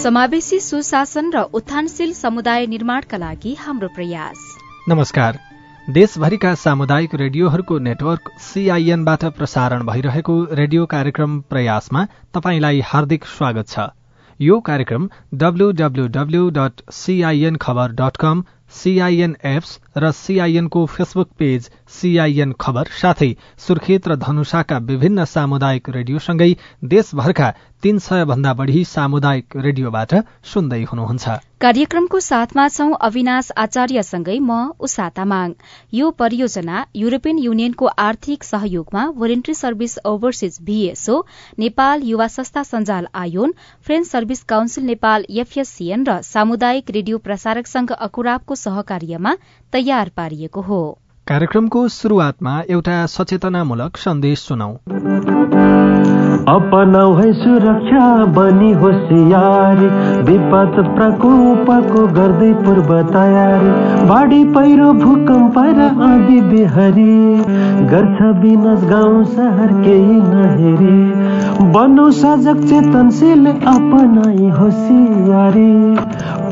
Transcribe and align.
समावेशी 0.00 0.60
सुशासन 0.60 1.30
र 1.34 1.42
उत्थानशील 1.54 2.12
समुदाय 2.12 2.66
निर्माणका 2.66 3.18
लागि 3.18 3.56
हाम्रो 3.60 3.88
प्रयास। 3.88 4.56
नमस्कार। 4.88 5.38
देशभरिका 5.90 6.54
सामुदायिक 6.54 7.14
रेडियोहरूको 7.14 7.78
नेटवर्क 7.78 8.30
सीआईएनबाट 8.38 9.24
प्रसारण 9.24 9.82
भइरहेको 9.82 10.46
रेडियो 10.52 10.86
कार्यक्रम 10.86 11.40
प्रयासमा 11.40 12.04
तपाईँलाई 12.34 12.80
हार्दिक 12.84 13.24
स्वागत 13.24 13.68
छ। 13.68 13.78
यो 14.42 14.54
कार्यक्रम 14.66 15.08
W W W 15.40 16.38
dot 16.58 16.80
CIN 16.98 17.56
खबर 17.64 17.92
डट 18.00 18.16
कम 18.20 18.42
र 19.96 20.10
सीआईएनको 20.12 20.84
फेसबुक 20.86 21.28
पेज 21.38 21.70
सीआईएन 21.90 22.52
खबर 22.60 22.92
साथै 23.00 23.34
सुर्खेत 23.58 24.08
र 24.08 24.16
धनुषाका 24.18 24.78
विभिन्न 24.86 25.24
सामुदायिक 25.26 25.88
रेडियोसँगै 25.90 26.54
देशभरका 26.86 27.50
तीन 27.82 27.98
सय 27.98 28.24
भन्दा 28.24 28.52
बढ़ी 28.54 28.84
सामुदायिक 28.86 29.56
रेडियोबाट 29.56 30.14
सुन्दै 30.44 30.82
हुनुहुन्छ। 30.84 31.36
कार्यक्रमको 31.60 32.18
साथमा 32.20 32.66
छौ 32.68 32.88
अविनाश 33.00 33.50
आचार्यसँगै 33.56 34.38
म 34.40 34.58
उषा 34.80 35.08
तामाङ। 35.10 35.54
यो 35.92 36.10
परियोजना 36.12 36.84
युरोपियन 36.96 37.38
युनियनको 37.38 37.86
आर्थिक 37.98 38.44
सहयोगमा 38.44 39.04
Voluntary 39.16 39.54
Service 39.54 39.98
Overseas 40.04 40.58
VSO 40.62 41.16
Nepal 41.58 42.02
युवा 42.04 42.26
संस्था 42.28 42.62
सञ्जाल 42.64 43.08
ion 43.14 43.54
French 43.86 44.06
service 44.06 44.42
council 44.52 44.84
Nepal 44.84 45.24
FSCN 45.36 46.04
र 46.04 46.20
सामुदायिक 46.24 46.90
रेडियो 46.90 47.18
प्रसारक 47.20 47.66
संघ 47.66 47.90
अकुराबको 48.00 48.54
सहकार्यमा 48.56 49.34
तयार 49.80 50.08
पारिएको 50.16 50.60
हो। 50.60 50.98
कार्यक्रमको 51.28 51.88
शुरूआतमा 51.88 52.62
एउटा 52.70 53.06
सचेतनामूलक 53.06 53.96
सन्देश 53.96 54.38
सुनौ। 54.38 54.72
अपनाउ 56.48 57.14
है 57.14 57.32
सुरक्षा 57.32 58.04
बनी 58.36 58.72
होसियारी 58.72 59.88
विपद 60.22 60.76
प्रकोपको 60.96 62.06
गर्दै 62.08 62.52
पूर्व 62.64 62.90
तयारी। 63.12 63.72
बाढी 64.08 64.44
पहिरो 64.44 64.92
भूकम्प 64.92 65.58
र 65.58 65.88
आँधी 66.02 66.40
बिहारी। 66.40 67.16
गर्छ 67.90 68.22
विनाश 68.38 68.84
गाउँ 68.84 69.24
सहर 69.24 69.72
केही 69.82 70.20
नहेरी। 70.24 70.98
बनौ 71.72 72.10
सजग 72.10 72.64
चेतनशील 72.64 73.46
अपनाई 73.46 74.48
होसियारी 74.50 75.72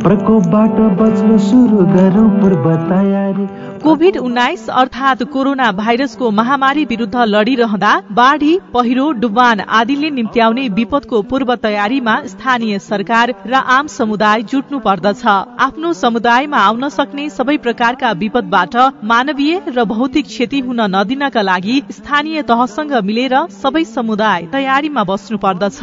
प्रकोपबाट 0.04 0.80
बच्न 1.00 1.38
सुरु 1.38 1.86
गरौँ 1.94 2.28
पूर्व 2.40 2.70
तयारी। 2.88 3.48
कोभिड 3.82 4.16
उन्नाइस 4.18 4.68
अर्थात 4.72 5.22
कोरोना 5.32 5.70
भाइरसको 5.72 6.30
महामारी 6.30 6.84
विरूद्ध 6.84 7.24
लडिरहँदा 7.26 7.92
बाढ़ी 8.12 8.58
पहिरो 8.74 9.10
डुबान 9.20 9.60
आदिले 9.78 10.10
निम्त्याउने 10.10 10.68
विपदको 10.68 11.20
पूर्व 11.22 11.54
तयारीमा 11.56 12.16
स्थानीय 12.26 12.78
सरकार 12.80 13.34
र 13.46 13.54
आम 13.76 13.86
समुदाय 13.88 14.42
जुट्नु 14.44 14.78
पर्दछ। 14.80 15.24
आफ्नो 15.60 15.92
समुदायमा 15.94 16.58
आउन 16.60 16.88
सक्ने 16.88 17.28
सबै 17.30 17.56
प्रकारका 17.58 18.12
विपदबाट 18.18 18.76
मानवीय 19.04 19.60
र 19.68 19.84
भौतिक 19.86 20.26
क्षति 20.26 20.60
हुन 20.60 20.80
नदिनका 20.96 21.42
लागि 21.42 21.80
स्थानीय 21.92 22.42
तहसँग 22.50 22.94
मिलेर 23.04 23.36
सबै 23.54 23.84
समुदाय 23.86 24.46
तयारीमा 24.52 25.04
बस्नु 25.04 25.38
पर्दछ। 25.38 25.82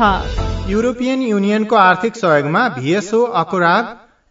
युरोपियन 0.69 1.21
युनियनको 1.23 1.75
आर्थिक 1.79 2.15
सहयोगमा 2.15 2.67
भिएसओ 2.77 3.23
अकुराग 3.41 3.83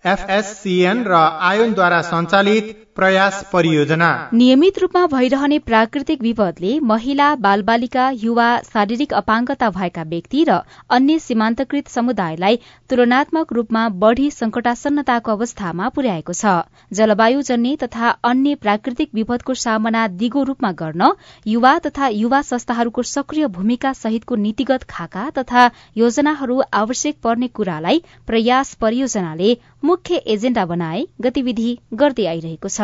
एफएससिएन 0.04 1.04
र 1.08 1.28
आयोनद्वारा 1.50 2.00
सञ्चालित 2.04 2.74
प्रयास 2.96 3.42
परियोजना। 3.52 4.08
नियमित 4.34 4.78
रूपमा 4.78 5.06
भइरहने 5.08 5.58
प्राकृतिक 5.60 6.20
विपदले 6.22 6.78
महिला 6.82 7.28
बालबालिका 7.36 8.08
युवा 8.18 8.48
शारीरिक 8.64 9.12
अपाङ्गता 9.14 9.70
भएका 9.70 10.02
व्यक्ति 10.04 10.44
र 10.44 10.58
अन्य 10.90 11.18
सीमान्तकृत 11.20 11.88
समुदायलाई 11.88 12.58
तुलनात्मक 12.90 13.52
रूपमा 13.52 13.88
बढ़ी 14.00 14.30
संकटासन्नताको 14.32 15.32
अवस्थामा 15.32 15.88
पुर्याएको 15.90 16.32
छ। 16.34 16.54
जलवायुजन्य 16.92 17.76
तथा 17.82 18.08
अन्य 18.24 18.54
प्राकृतिक 18.62 19.10
विपदको 19.14 19.54
सामना 19.56 20.06
दिगो 20.14 20.42
रूपमा 20.44 20.72
गर्न 20.74 21.10
युवा 21.46 21.74
तथा 21.86 22.08
युवा 22.14 22.42
संस्थाहरूको 22.44 23.02
सक्रिय 23.04 23.46
भूमिका 23.56 23.92
सहितको 23.94 24.36
नीतिगत 24.44 24.82
खाका 24.90 25.28
तथा 25.38 25.70
योजनाहरू 25.96 26.60
आवश्यक 26.74 27.20
पर्ने 27.22 27.48
कुरालाई 27.50 28.02
प्रयास 28.26 28.74
परियोजनाले 28.80 29.56
मुख्य 29.84 30.22
एजेण्डा 30.34 30.64
बनाए 30.66 31.04
गतिविधि 31.22 31.70
गर्दै 31.94 32.26
आइरहेको 32.26 32.68
छ। 32.68 32.83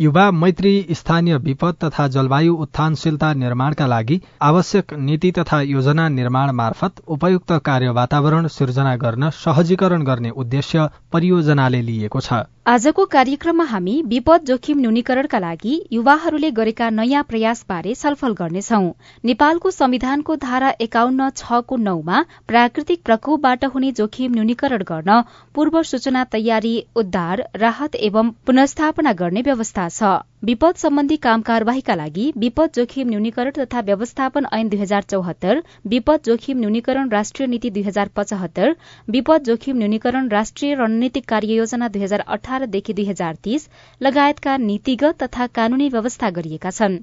युवा 0.00 0.30
मैत्री 0.30 0.70
स्थानीय 0.90 1.36
विपद 1.38 1.74
तथा 1.84 2.06
जलवायु 2.08 2.54
उत्थानशीलता 2.56 3.32
निर्माणका 3.32 3.86
लागि 3.86 4.20
आवश्यक 4.42 4.94
नीति 5.00 5.30
तथा 5.32 5.60
योजना 5.62 6.08
निर्माण 6.08 6.50
मार्फत 6.52 7.00
उपयुक्त 7.08 7.52
कार्य 7.64 7.90
वातावरण 8.00 8.46
सिर्जना 8.56 8.96
गर्न 8.96 9.30
सहजीकरण 9.44 10.04
गर्ने 10.04 10.30
उद्देश्य 10.36 10.88
परियोजनाले 11.12 11.82
लिएको 11.82 12.20
छ। 12.20 12.42
आजको 12.66 13.04
कार्यक्रममा 13.12 13.64
हामी 13.64 13.94
विपद 14.08 14.44
जोखिम 14.46 14.78
न्यूनीकरणका 14.80 15.38
लागि 15.38 15.72
युवाहरूले 15.92 16.50
गरेका 16.50 16.88
नयाँ 16.90 17.22
प्रयासबारे 17.24 17.92
छलफल 17.94 18.32
गर्नेछौ। 18.38 18.80
नेपालको 19.24 19.70
संविधानको 19.70 20.36
धारा 20.44 20.70
एकाउन्न 20.80 21.28
छको 21.36 21.76
नौमा 21.84 22.24
प्राकृतिक 22.48 23.02
प्रकोपबाट 23.04 23.64
हुने 23.74 23.92
जोखिम 24.00 24.32
न्यूनीकरण 24.34 24.82
गर्न 24.88 25.20
पूर्व 25.54 25.82
सूचना 25.84 26.24
तयारी 26.32 26.74
उद्धार 26.96 27.48
राहत 27.56 27.94
एवं 28.08 28.30
पुनस्थापना 28.46 29.12
गर्ने 29.20 29.42
व्यवस्था 29.42 29.88
छ। 29.90 30.16
विपद 30.44 30.74
सम्बन्धी 30.76 31.16
काम 31.24 31.42
कार्यवाहीका 31.42 31.94
लागि 31.94 32.24
विपद 32.38 32.70
जोखिम 32.76 33.08
न्यूनीकरण 33.08 33.50
तथा 33.58 33.80
व्यवस्थापन 33.80 34.46
ऐन 34.52 34.68
दुई 34.68 34.78
हजार 34.80 35.02
चौहत्तर 35.10 35.62
विपद 35.92 36.20
जोखिम 36.26 36.58
न्यूनीकरण 36.58 37.08
राष्ट्रिय 37.10 37.46
नीति 37.48 37.70
दुई 37.70 37.82
हजार 37.82 38.10
पचहत्तर 38.16 38.74
विपद 39.08 39.44
जोखिम 39.46 39.76
न्यूनीकरण 39.78 40.28
राष्ट्रिय 40.30 40.74
रणनीतिक 40.74 41.28
कार्ययोजना 41.28 41.88
दुई 41.88 42.02
हजार 42.02 42.24
अठारदेखि 42.36 42.92
दुई 42.92 43.06
हजार 43.06 43.34
तीस 43.44 43.68
लगायतका 44.00 44.56
नीतिगत 44.66 45.22
तथा 45.22 45.46
कानूनी 45.56 45.88
व्यवस्था 45.88 46.30
गरिएका 46.36 46.70
छन्। 46.72 46.98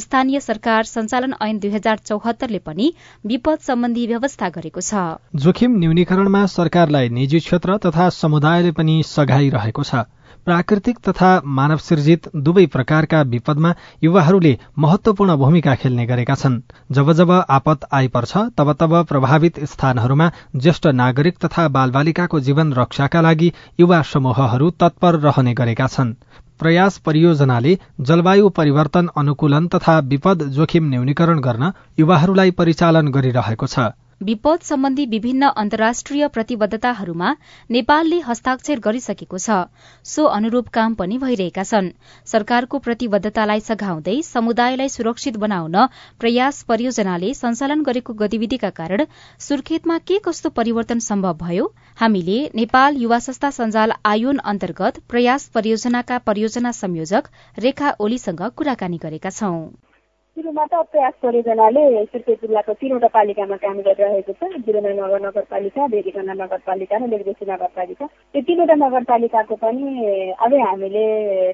स्थानीय 0.00 0.40
सरकार 0.40 0.84
संचालन 0.86 1.34
ऐन 1.42 1.58
दुई 1.58 1.70
हजार 1.70 1.98
चौहत्तरले 2.06 2.58
पनि 2.66 2.92
विपद 3.26 3.58
सम्बन्धी 3.68 4.06
व्यवस्था 4.06 4.48
गरेको 4.56 4.80
छ। 4.82 5.08
जोखिम 5.44 5.78
न्यूनीकरणमा 5.78 6.46
सरकारलाई 6.58 7.08
निजी 7.20 7.38
क्षेत्र 7.40 7.76
तथा 7.86 8.08
समुदायले 8.18 8.72
पनि 8.72 9.02
सघाइरहेको 9.08 9.82
छ। 9.84 10.08
प्राकृतिक 10.46 10.98
तथा 10.98 11.30
मानव 11.56 11.78
सिर्जित 11.78 12.28
दुवै 12.36 12.64
प्रकारका 12.66 13.20
विपदमा 13.32 13.72
युवाहरूले 14.02 14.52
महत्वपूर्ण 14.78 15.36
भूमिका 15.36 15.74
खेल्ने 15.74 16.06
गरेका 16.06 16.34
छन्। 16.34 16.60
जब 16.90 17.12
जब 17.12 17.30
आपत 17.30 17.86
आइपर्छ 17.92 18.36
तब 18.58 18.72
तब 18.72 18.94
प्रभावित 19.04 19.64
स्थानहरूमा 19.64 20.30
ज्येष्ठ 20.56 20.86
नागरिक 20.96 21.38
तथा 21.38 21.68
बालबालिकाको 21.68 22.40
जीवन 22.40 22.72
रक्षाका 22.72 23.20
लागि 23.20 23.52
युवा 23.80 24.02
समूहहरू 24.10 24.70
तत्पर 24.80 25.20
रहने 25.20 25.54
गरेका 25.54 25.86
छन्। 25.86 26.14
प्रयास 26.58 26.98
परियोजनाले 26.98 27.78
जलवायु 28.00 28.48
परिवर्तन 28.56 29.08
अनुकूलन 29.16 29.66
तथा 29.68 29.98
विपद 30.08 30.42
जोखिम 30.50 30.88
न्यूनीकरण 30.90 31.40
गर्न 31.40 31.72
युवाहरूलाई 31.98 32.50
परिचालन 32.58 33.08
गरिरहेको 33.10 33.66
छ। 33.66 33.90
विपद 34.20 34.60
सम्बन्धी 34.60 35.04
विभिन्न 35.06 35.48
अन्तर्राष्ट्रिय 35.56 36.26
प्रतिबद्धताहरूमा 36.28 37.28
नेपालले 37.70 38.18
हस्ताक्षर 38.20 38.78
गरिसकेको 38.78 39.38
छ। 39.38 39.56
सो 40.04 40.24
अनुरूप 40.30 40.68
काम 40.68 40.94
पनि 40.94 41.18
भइरहेका 41.18 41.62
छन्। 41.62 41.88
सरकारको 42.26 42.78
प्रतिबद्धतालाई 42.78 43.60
सघाउँदै 43.60 44.20
समुदायलाई 44.22 44.88
सुरक्षित 44.88 45.36
बनाउन 45.36 45.86
प्रयास 46.20 46.62
परियोजनाले 46.68 47.32
सञ्चालन 47.34 47.82
गरेको 47.82 48.18
गतिविधिका 48.20 48.70
कारण 48.76 49.06
सुर्खेतमा 49.40 49.98
के 50.04 50.18
कस्तो 50.24 50.50
परिवर्तन 50.60 50.98
सम्भव 51.08 51.36
भयो 51.42 51.72
हामीले 51.98 52.40
नेपाल 52.54 53.02
युवा 53.02 53.18
संस्था 53.26 53.50
सञ्जाल 53.56 54.00
आयोन 54.06 54.48
अन्तर्गत 54.52 55.04
प्रयास 55.08 55.48
परियोजनाका 55.54 56.18
परियोजना 56.30 56.78
संयोजक 56.78 57.36
रेखा 57.58 57.96
ओलीसँग 58.00 58.50
कुराकानी 58.56 58.98
गरेका 59.02 59.38
छौं। 59.38 59.60
सुरुमा 60.40 60.64
त 60.64 60.74
प्रयास 60.88 61.14
परियोजनाले 61.20 61.82
सुर्खेत 62.04 62.40
जिल्लाको 62.40 62.72
तिनवटा 62.80 63.08
पालिकामा 63.12 63.56
काम 63.60 63.76
गरिरहेको 63.84 64.32
छ। 64.32 64.64
जिरोना 64.64 64.92
नगर 64.96 65.20
नगरपालिका 65.20 65.86
भेरीकन्ना 65.92 66.34
नगरपालिका 66.34 66.96
र 66.96 67.08
लेगदेशी 67.12 67.44
नगरपालिका। 67.44 68.04
यो 68.34 68.40
तिनवटा 68.48 68.74
नगरपालिकाको 68.80 69.54
पनि 69.60 69.84
अझै 70.40 70.60
हामीले 70.64 71.04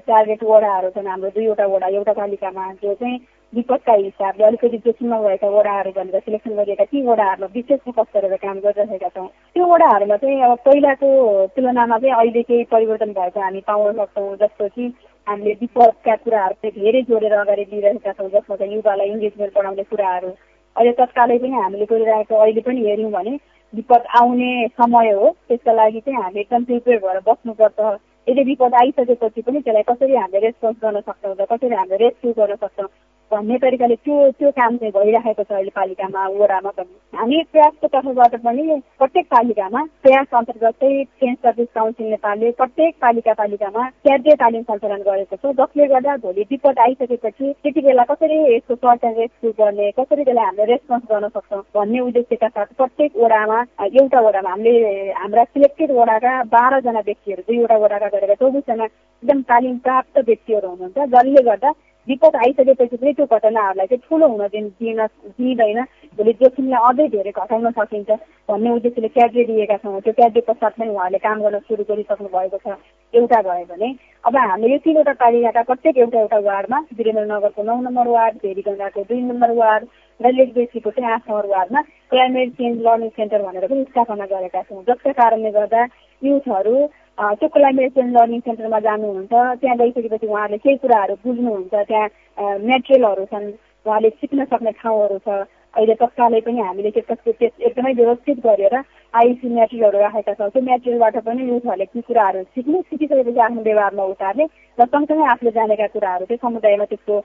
टार्गेट 0.07 0.43
वडाहरू 0.43 0.89
छन् 0.95 1.11
हाम्रो 1.11 1.29
दुईवटा 1.35 1.65
वडा 1.67 1.87
एउटा 1.99 2.13
पालिकामा 2.15 2.63
जो 2.79 2.93
चाहिँ 2.95 3.19
विपदका 3.53 3.93
हिसाबले 3.97 4.43
अलिकति 4.45 4.77
जोखिममा 4.87 5.19
भएका 5.19 5.49
वडाहरू 5.51 5.91
भनेर 5.91 6.19
सिलेक्सन 6.23 6.55
गरिएका 6.55 6.85
ती 6.87 7.03
वडाहरूमा 7.03 7.51
विशेष 7.55 7.79
फोकस 7.83 8.07
गरेर 8.15 8.35
काम 8.39 8.57
गरिरहेका 8.63 9.09
छौँ। 9.09 9.27
त्यो 9.51 9.65
वडाहरूमा 9.67 10.15
चाहिँ 10.23 10.41
अब 10.47 10.57
पहिलाको 10.63 11.11
तुलनामा 11.59 11.97
चाहिँ 11.99 12.15
अहिले 12.15 12.41
केही 12.47 12.63
परिवर्तन 12.71 13.11
भएको 13.19 13.39
हामी 13.41 13.61
पाउन 13.67 13.93
सक्छौँ 13.99 14.35
जस्तो 14.37 14.67
कि 14.71 14.87
हामीले 15.27 15.53
विपदका 15.61 16.15
कुराहरू 16.17 16.55
चाहिँ 16.55 16.75
धेरै 16.75 17.01
जोडेर 17.03 17.33
अगाडि 17.35 17.63
लिइरहेका 17.65 18.11
छौँ 18.13 18.29
जसमा 18.29 18.55
चाहिँ 18.55 18.73
युवालाई 18.73 19.09
इङ्गेजमेन्ट 19.09 19.53
बढाउने 19.55 19.83
कुराहरू 19.85 20.29
अहिले 20.75 20.91
तत्कालै 20.95 21.37
पनि 21.37 21.55
हामीले 21.55 21.85
गरिरहेको 21.85 22.35
अहिले 22.37 22.61
पनि 22.63 22.85
हेऱ्यौँ 22.85 23.11
भने 23.11 23.33
विपद 23.73 24.03
आउने 24.15 24.51
समय 24.73 25.11
हो 25.11 25.29
त्यसका 25.47 25.73
लागि 25.73 25.99
चाहिँ 25.99 26.21
हामी 26.21 26.39
एकदम 26.39 26.63
प्रिपेयर 26.63 26.99
भएर 26.99 27.19
बस्नुपर्छ 27.25 27.79
यदि 28.27 28.43
विपद 28.43 28.73
आइसकेपछि 28.75 29.41
पनि 29.41 29.59
त्यसलाई 29.61 29.83
कसरी 29.85 30.15
हामीले 30.15 30.39
रेस्पोन्स 30.41 30.77
गर्न 30.81 31.01
सक्छौँ 31.01 31.35
र 31.35 31.45
कसरी 31.51 31.75
हामीले 31.75 31.97
रेस्क्यु 31.97 32.33
गर्न 32.33 32.55
सक्छौँ 32.57 32.87
भन्ने 33.31 33.57
तरिकाले 33.59 33.95
त्यो 34.05 34.15
त्यो 34.39 34.49
काम 34.57 34.77
चाहिँ 34.77 34.91
भइरहेको 34.97 35.43
छ 35.43 35.51
अहिले 35.51 35.71
पालिकामा 35.75 36.27
वडामा 36.39 36.69
पनि। 36.77 37.17
हामी 37.17 37.41
प्रयासको 37.51 37.87
तर्फबाट 37.87 38.35
पनि 38.43 38.79
प्रत्येक 38.99 39.25
पालिकामा 39.31 39.81
प्रयास 40.03 40.35
अन्तर्गत 40.39 40.75
चाहिँ 40.81 41.03
चेन्ज 41.21 41.37
सर्भिस 41.37 41.67
काउन्सिल 41.75 42.07
नेपालले 42.09 42.51
प्रत्येक 42.59 42.95
पालिका 43.01 43.33
पालिकामा 43.41 43.87
क्याड्रे 44.05 44.35
तालिम 44.43 44.63
सञ्चालन 44.69 45.01
गरेको 45.07 45.35
छ 45.35 45.53
जसले 45.59 45.87
गर्दा 45.93 46.15
भोलि 46.25 46.45
विपद 46.51 46.79
आइसकेपछि 46.85 47.51
त्यति 47.63 47.81
बेला 47.87 48.03
कसरी 48.11 48.37
यसको 48.55 48.75
सर्ट 48.75 49.03
एन्ड 49.05 49.19
रेस्क्यु 49.19 49.51
गर्ने 49.59 49.89
कसरी 49.99 50.23
त्यसलाई 50.23 50.45
हामीले 50.45 50.71
रेस्पोन्स 50.71 51.03
गर्न 51.11 51.27
सक्छौँ 51.35 51.61
भन्ने 51.75 51.99
उद्देश्यका 52.07 52.47
साथ 52.49 52.73
प्रत्येक 52.77 53.17
वडामा 53.23 53.59
एउटा 53.87 54.21
वडामा 54.27 54.49
हामीले 54.49 55.11
हाम्रा 55.19 55.43
सिलेक्टेड 55.51 55.91
वडाका 55.99 56.31
बाह्रजना 56.55 57.01
व्यक्तिहरू 57.09 57.43
दुईवटा 57.49 57.77
वडाका 57.83 58.07
गरेर 58.15 58.33
चौबिसजना 58.39 58.85
एकदम 58.85 59.41
तालिम 59.51 59.77
प्राप्त 59.85 60.23
व्यक्तिहरू 60.27 60.69
हुनुहुन्छ 60.69 61.11
जसले 61.13 61.43
गर्दा 61.49 61.71
विपद 62.07 62.35
आइसकेपछि 62.35 62.97
पनि 62.97 63.13
त्यो 63.13 63.25
घटनाहरूलाई 63.25 63.87
चाहिँ 63.87 64.03
ठुलो 64.09 64.27
हुन 64.27 64.47
दिन 64.53 64.67
दिन 64.79 64.99
दिँदैन। 65.37 65.79
भोलि 66.17 66.33
जोखिमलाई 66.41 66.81
अझै 66.89 67.07
धेरै 67.15 67.31
घटाउन 67.31 67.71
सकिन्छ 67.77 68.09
भन्ने 68.49 68.69
उद्देश्यले 68.77 69.07
क्याड्रे 69.15 69.43
दिएका 69.43 69.77
छौँ। 69.83 69.99
त्यो 70.01 70.13
क्याड्रे 70.19 70.41
पश्चात 70.47 70.73
पनि 70.79 70.89
उहाँहरूले 70.89 71.19
काम 71.27 71.41
गर्न 71.43 71.59
सुरु 71.67 71.83
गरिसक्नु 71.89 72.29
भएको 72.35 72.57
छ। 72.63 72.75
एउटा 73.13 73.41
भयो 73.41 73.65
भने 73.71 73.89
अब 74.23 74.35
हामीले 74.37 74.73
यो 74.73 74.79
तिनवटा 74.85 75.13
पालिकाका 75.19 75.61
प्रत्येक 75.69 75.97
एउटा 75.97 76.19
एउटा 76.19 76.39
वार्डमा 76.47 76.79
वीरेन्द्रनगरको 76.97 77.63
नौ 77.63 77.75
नम्बर 77.87 78.07
वार्ड 78.15 78.35
भेरीगङ्गाको 78.43 79.03
दुई 79.09 79.21
नम्बर 79.21 79.51
वार्ड 79.59 79.83
र 80.19 80.31
लेकबेसीको 80.33 80.91
चाहिँ 80.91 81.11
आठ 81.13 81.29
नम्बर 81.29 81.45
वार्डमा 81.55 81.81
क्लाइमेट 82.11 82.49
चेन्ज 82.57 82.81
लर्निङ 82.87 83.09
सेन्टर 83.17 83.41
भनेर 83.47 83.67
पनि 83.67 83.83
स्थापना 83.91 84.25
गरेका 84.31 84.61
छौँ। 84.61 84.83
जसका 84.87 85.11
कारणले 85.19 85.51
गर्दा 85.51 85.81
युथहरू 86.21 86.75
त्यो 87.17 87.47
चेन्ज 87.49 88.13
लर्निङ 88.15 88.39
सेन्टरमा 88.47 88.79
जानुहुन्छ 88.79 89.33
त्यहाँ 89.61 89.77
गइसकेपछि 89.77 90.27
उहाँहरूले 90.27 90.57
केही 90.63 90.77
कुराहरू 90.81 91.13
बुझ्नुहुन्छ 91.25 91.73
त्यहाँ 91.73 92.57
मेटेरियलहरू 92.61 93.25
छन् 93.31 93.47
उहाँले 93.85 94.09
सिक्न 94.21 94.45
सक्ने 94.45 94.71
ठाउँहरू 94.81 95.17
छ। 95.25 95.45
अहिले 95.77 95.93
तत्कालै 96.01 96.39
पनि 96.45 96.59
हामीले 96.61 96.89
त्यसको 96.93 97.31
एकदमै 97.41 97.93
व्यवस्थित 97.93 98.37
गरेर 98.45 98.75
आइसी 99.13 99.47
मेटेरियलहरू 99.49 99.99
राखेका 99.99 100.33
छौँ। 100.33 100.49
त्यो 100.53 100.61
मेटेरियलबाट 100.69 101.17
पनि 101.25 101.41
युथहरूले 101.49 101.85
ती 101.85 102.01
कुराहरू 102.07 102.43
सिक्नु 102.53 102.81
सिकिसकेपछि 102.89 103.39
आफ्नो 103.47 103.61
व्यवहारमा 103.67 104.03
उतार्ने 104.13 104.45
र 104.77 104.85
सँगसँगै 104.85 105.25
आफूले 105.33 105.51
जानेका 105.57 105.87
कुराहरू 105.95 106.25
चाहिँ 106.25 106.41
समुदायमा 106.45 106.85
त्यसको 106.91 107.15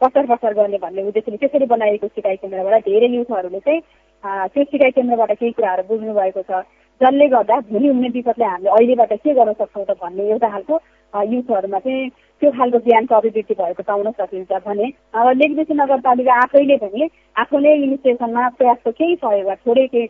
प्रचार 0.00 0.26
प्रसार 0.26 0.54
गर्ने 0.58 0.78
भन्ने 0.84 1.02
उद्देश्यले 1.10 1.38
त्यसरी 1.42 1.66
बनाइएको 1.74 2.06
सिकाइ 2.16 2.36
केन्द्रबाट 2.42 2.82
धेरै 2.88 3.08
युथहरूले 3.14 3.60
चाहिँ 3.66 3.80
त्यो 4.54 4.64
सिकाइ 4.74 4.90
केन्द्रबाट 4.98 5.32
केही 5.38 5.52
कुराहरू 5.58 5.82
बुझ्नु 5.90 6.14
भएको 6.18 6.42
छ। 6.50 6.66
जसले 7.00 7.26
गर्दा 7.28 7.58
भोलि 7.62 7.88
हुने 7.88 8.08
विपदलाई 8.10 8.48
हामीले 8.48 8.70
अहिलेबाट 8.70 9.12
के 9.18 9.34
गर्न 9.34 9.52
सक्छौँ 9.54 9.84
त 9.84 9.96
भन्ने 9.96 10.28
एउटा 10.30 10.48
खालको 10.48 10.80
युथहरूमा 11.28 11.78
चाहिँ 11.78 12.08
त्यो 12.42 12.50
खालको 12.52 12.78
ज्ञानको 12.80 13.14
अभिवृद्धि 13.16 13.54
भएको 13.54 13.82
पाउन 13.82 14.10
सकिन्छ 14.12 14.52
भने 14.64 14.86
अब 15.14 15.28
लेखबेसी 15.36 15.74
नगरपालिका 15.74 16.34
आफैले 16.42 16.76
पनि 16.78 17.08
आफ्नै 17.36 17.74
इनिसिएसनमा 17.78 18.48
प्रयासको 18.56 18.90
केही 18.92 19.14
सहयोग 19.16 19.52
थोरै 19.60 19.86
केही 19.88 20.06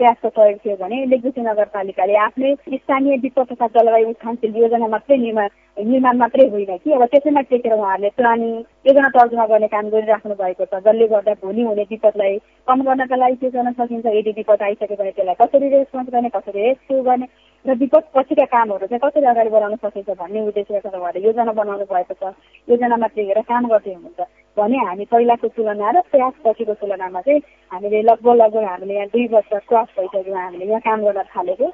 प्रयासको 0.00 0.28
सहयोग 0.28 0.58
थियो 0.64 0.76
भने 0.80 1.04
लेखबुसी 1.06 1.40
नगरपालिकाले 1.42 2.14
आफ्नै 2.26 2.54
स्थानीय 2.74 3.16
विपद 3.24 3.52
तथा 3.52 3.66
जलवायु 3.74 4.08
उत्थानशील 4.08 4.56
योजना 4.56 4.86
मात्रै 4.94 5.16
निर्माण 5.24 5.48
निर्माण 5.88 6.16
मात्रै 6.18 6.46
होइन 6.48 6.76
कि 6.76 6.92
अब 6.92 7.04
त्यसैमा 7.12 7.40
टेकेर 7.50 7.72
उहाँहरूले 7.72 8.10
प्लानिङ 8.16 8.54
योजना 8.88 9.08
तर्जुमा 9.16 9.46
गर्ने 9.52 9.68
काम 9.74 9.88
गरिराख्नु 9.90 10.34
भएको 10.40 10.64
छ। 10.64 10.80
जसले 10.86 11.06
गर्दा 11.12 11.34
भोलि 11.44 11.62
हुने 11.62 11.84
विपदलाई 11.90 12.38
कम 12.68 12.82
गर्नका 12.88 13.16
लागि 13.16 13.36
के 13.36 13.50
गर्न 13.50 13.72
सकिन्छ। 13.72 14.06
यदि 14.06 14.32
विपद 14.40 14.62
आइसक्यो 14.62 14.96
भने 14.96 15.12
त्यसलाई 15.16 15.40
कसरी 15.42 15.68
रेस्पोन्स 15.76 16.08
गर्ने 16.12 16.28
कसरी 16.36 16.60
रेस्क्यु 16.62 17.02
गर्ने? 17.02 17.26
र 17.64 17.74
विपद 17.76 18.04
पछिका 18.14 18.44
कामहरू 18.48 18.86
चाहिँ 18.86 19.00
कसरी 19.04 19.26
अगाडि 19.30 19.50
बढाउन 19.50 19.76
सकिन्छ 19.76 20.16
भन्ने 20.16 20.40
उद्देश्यबाट 20.48 20.94
उहाँले 20.96 21.20
योजना 21.20 21.52
बनाउनु 21.52 21.84
भएको 21.92 22.14
छ। 22.16 22.32
योजनामा 22.68 23.06
टेकेर 23.12 23.40
काम 23.44 23.68
गर्दै 23.68 23.92
हुनुहुन्छ 23.94 24.20
भने 24.56 24.78
हामी 24.88 25.04
पहिलाको 25.12 25.48
तुलना 25.52 25.90
र 25.92 26.00
प्रयास 26.08 26.34
पछिको 26.44 26.74
तुलनामा 26.80 27.20
चाहिँ 27.20 27.40
हामीले 27.70 28.02
लगभग 28.02 28.34
लगभग 28.40 28.64
हामीले 28.64 28.94
यहाँ 28.94 29.08
दुई 29.12 29.26
वर्ष 29.28 29.52
क्रस 29.68 29.88
भइसक्यो 29.98 30.34
हामीले 30.34 30.64
यहाँ 30.64 30.80
काम 30.88 31.04
गर्न 31.04 31.22
थालेको। 31.36 31.66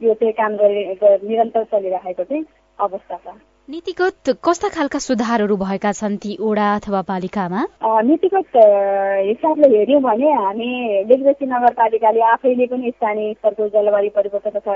यो 0.00 0.14
चाहिँ 0.14 0.32
काम 0.32 0.56
गरि 0.56 0.82
निरन्तर 1.28 1.64
चलिरहेको 1.72 2.24
चाहिँ 2.24 2.44
अवस्था 2.78 3.16
छ। 3.16 3.36
नीतिगत 3.68 4.28
कस्ता 4.44 4.68
खालका 4.68 4.98
सुधारहरू 5.00 5.56
भएका 5.56 5.92
छन् 5.92 6.16
ती 6.20 6.36
ओडा 6.36 6.64
अथवा 6.76 7.00
पालिकामा? 7.08 7.60
नीतिगत 8.04 8.56
हिसाबले 8.56 9.68
हेऱ्यौँ 9.76 10.00
भने 10.02 10.32
हामी 10.32 10.68
लेखबेसी 11.08 11.46
नगरपालिकाले 11.48 12.20
आफैले 12.32 12.66
पनि 12.68 12.90
स्थानीय 12.90 13.32
स्तरको 13.32 13.68
जलवायु 13.72 14.10
परिवर्तन 14.16 14.58
तथा 14.58 14.74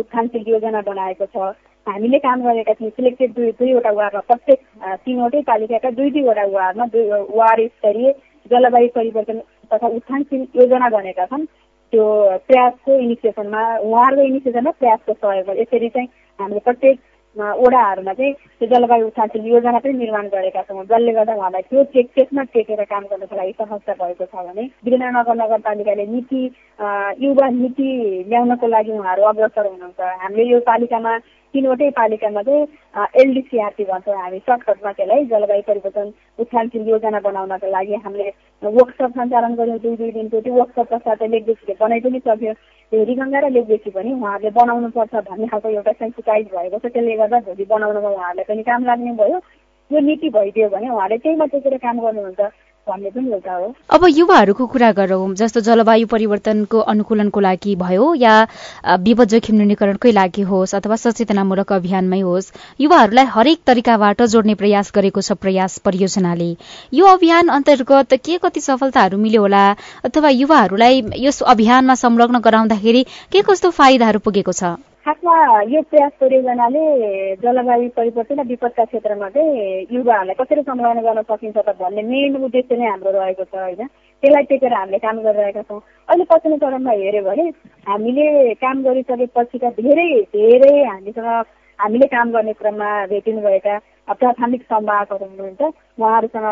उत्थानशील 0.00 0.48
योजना 0.48 0.80
बनाएको 0.88 1.26
छ। 1.36 1.52
हामीले 1.86 2.18
काम 2.24 2.48
गरेका 2.48 2.72
थियौँ 2.80 2.90
सिलेक्टेड 2.96 3.34
दुई 3.36 3.50
दुईवटा 3.60 3.92
वार्डमा। 3.92 4.20
प्रत्येक 4.32 4.60
तिनवटै 5.04 5.40
पालिकाका 5.44 5.90
दुई 6.00 6.10
दुईवटा 6.16 6.44
वार्डमा 6.56 6.86
दुई 6.96 7.06
वार्ड 7.36 7.68
स्तरीय 7.76 8.12
जलवायु 8.50 8.88
परिवर्तन 8.96 9.38
तथा 9.68 9.86
उत्थानशील 10.00 10.46
योजना 10.56 10.88
बनेका 10.96 11.24
छन्। 11.28 11.44
त्यो 11.92 12.04
प्रयासको 12.48 13.00
इनिसिएसनमा 13.04 13.62
उहाँहरूको 13.78 14.22
इनिसिएसनमा 14.32 14.70
प्रयासको 14.80 15.12
सहयोग 15.12 15.58
यसरी 15.60 15.88
चाहिँ 15.88 16.08
हामीले 16.38 16.60
प्रत्येक 16.64 17.12
ओडाहरूमा 17.34 18.12
चाहिँ 18.14 18.32
त्यो 18.32 18.66
जलवायु 18.68 19.06
उत्थानशील 19.06 19.46
योजना 19.46 19.78
पनि 19.78 19.92
निर्माण 19.98 20.26
गरेका 20.34 20.62
छौँ। 20.62 20.84
जसले 20.86 21.12
गर्दा 21.12 21.34
उहाँलाई 21.34 21.62
त्यो 21.70 21.84
चेक 21.94 22.06
त्यसमा 22.14 22.42
टेकेर 22.54 22.82
काम 22.86 23.04
गर्नको 23.10 23.36
लागि 23.36 23.52
समस्या 23.58 23.94
भएको 23.98 24.24
छ 24.24 24.34
भने 24.46 24.64
विजयनगर 24.84 25.34
नगरपालिकाले 25.42 26.06
नीति 26.14 26.42
युवा 27.24 27.48
नीति 27.58 27.88
ल्याउनको 28.30 28.66
लागि 28.66 28.92
उहाँहरू 28.98 29.22
अग्रसर 29.34 29.66
हुनुहुन्छ। 29.66 30.00
हामीले 30.22 30.44
यो 30.52 30.60
पालिकामा 30.62 31.12
तिनवटै 31.54 31.88
पालिकामा 31.98 32.42
चाहिँ 32.42 32.66
एलडिसिआरटी 33.22 33.84
भन्छौँ 33.90 34.16
हामी। 34.20 34.38
सर्टकटमा 34.46 34.92
त्यसलाई 34.92 35.24
जलवायु 35.32 35.62
परिवर्तन 35.68 36.08
उत्थानशील 36.42 36.88
योजना 36.88 37.20
बनाउनको 37.26 37.70
लागि 37.70 37.94
हामीले 38.04 38.28
वर्कसप 38.62 39.10
सञ्चालन 39.18 39.54
गऱ्यौँ 39.54 39.78
दुई 39.84 39.96
दुई 39.96 40.10
दिनको 40.18 40.40
त्यो 40.40 40.54
वर्कसप 40.54 40.92
पश्चात 40.92 41.22
लेखबेसीले 41.34 41.74
बनाइ 41.80 42.00
पनि 42.06 42.18
सक्यो 42.26 42.52
हेरीगङ्गा 42.92 43.38
र 43.40 43.50
लेखबेसी 43.56 43.90
पनि 43.96 44.12
उहाँहरूले 44.12 44.50
बनाउनुपर्छ 44.60 45.14
भन्ने 45.30 45.46
खालको 45.52 45.68
एउटा 45.78 45.92
सेन्सिटाइज 46.02 46.46
भएको 46.54 46.78
छ। 46.78 46.92
त्यसले 46.94 47.16
गर्दा 47.22 47.38
भोलि 47.46 47.64
बनाउनुमा 47.74 48.10
उहाँहरूलाई 48.16 48.48
पनि 48.50 48.62
काम 48.70 48.84
लाग्ने 48.90 49.12
भयो। 49.22 49.38
यो 49.90 50.00
नीति 50.00 50.28
भइदियो 50.36 50.68
भने 50.74 50.88
उहाँले 50.90 51.16
त्यहीमा 51.22 51.46
टेकेर 51.54 51.76
काम 51.86 52.00
गर्नुहुन्छ। 52.00 52.40
अब 52.86 54.04
युवाहरूको 54.08 54.66
कुरा 54.66 54.90
गरौँ 54.92 55.34
जस्तो 55.34 55.60
जलवायु 55.60 56.06
परिवर्तनको 56.06 56.78
अनुकूलनको 56.92 57.40
लागि 57.40 57.74
भयो 57.76 58.08
या 58.14 58.34
विपद 59.00 59.28
जोखिम 59.28 59.56
न्यूनीकरणकै 59.56 60.12
लागि 60.12 60.42
होस् 60.50 60.74
अथवा 60.74 60.96
सचेतनामूलक 60.96 61.72
अभियानमै 61.72 62.20
होस् 62.20 62.52
युवाहरूलाई 62.80 63.24
हरेक 63.32 63.58
तरिकाबाट 63.66 64.22
जोड्ने 64.36 64.54
प्रयास 64.62 64.92
गरेको 64.94 65.20
छ 65.20 65.40
प्रयास 65.40 65.78
परियोजनाले। 65.80 66.52
यो 66.92 67.04
अभियान 67.16 67.48
अन्तर्गत 67.58 68.20
के 68.20 68.38
कति 68.38 68.60
सफलताहरू 68.60 69.18
मिल्यो 69.18 69.40
होला 69.40 69.66
अथवा 70.04 70.28
युवाहरूलाई 70.38 71.02
यस 71.26 71.42
अभियानमा 71.54 71.94
संलग्न 72.04 72.38
गराउँदाखेरि 72.40 73.06
के 73.32 73.42
कस्तो 73.42 73.70
फाइदाहरू 73.80 74.18
पुगेको 74.20 74.52
छ? 74.52 74.76
खासमा 75.04 75.32
यो 75.68 75.80
प्रयास 75.90 76.12
परियोजनाले 76.20 76.82
जलवायु 77.36 77.88
परिवर्तन 77.96 78.40
र 78.40 78.44
विपदका 78.48 78.84
क्षेत्रमा 78.84 79.28
चाहिँ 79.36 79.84
युवाहरूलाई 79.92 80.36
कसरी 80.40 80.62
संलग्न 80.64 81.00
गर्न 81.04 81.22
सकिन्छ 81.28 81.56
त 81.58 81.76
भन्ने 81.76 82.02
मेन 82.08 82.36
उद्देश्य 82.40 82.76
नै 82.76 82.88
हाम्रो 82.88 83.10
रहेको 83.12 83.44
छ 83.44 83.54
होइन? 83.54 83.84
त्यसलाई 84.22 84.44
टेकेर 84.48 84.72
हामीले 84.72 84.98
काम 85.04 85.20
गरिरहेका 85.20 85.62
छौँ। 85.68 85.80
अहिले 86.08 86.24
पछिल्लो 86.24 86.56
चरणमा 86.56 86.92
हेऱ्यो 86.96 87.22
भने 87.28 87.44
हामीले 87.84 88.26
काम 88.64 88.76
गरिसकेपछिका 88.82 89.70
धेरै 89.76 90.08
धेरै 90.32 90.72
हामीसँग 90.88 91.28
हामीले 91.78 92.06
काम 92.16 92.32
गर्ने 92.32 92.52
क्रममा 92.56 92.90
भेटिनुभएका 93.12 93.78
प्राथमिक 94.08 94.62
सम्वादहरू 94.72 95.24
हुनुहुन्छ। 95.28 95.62
उहाँहरूसँग 96.00 96.48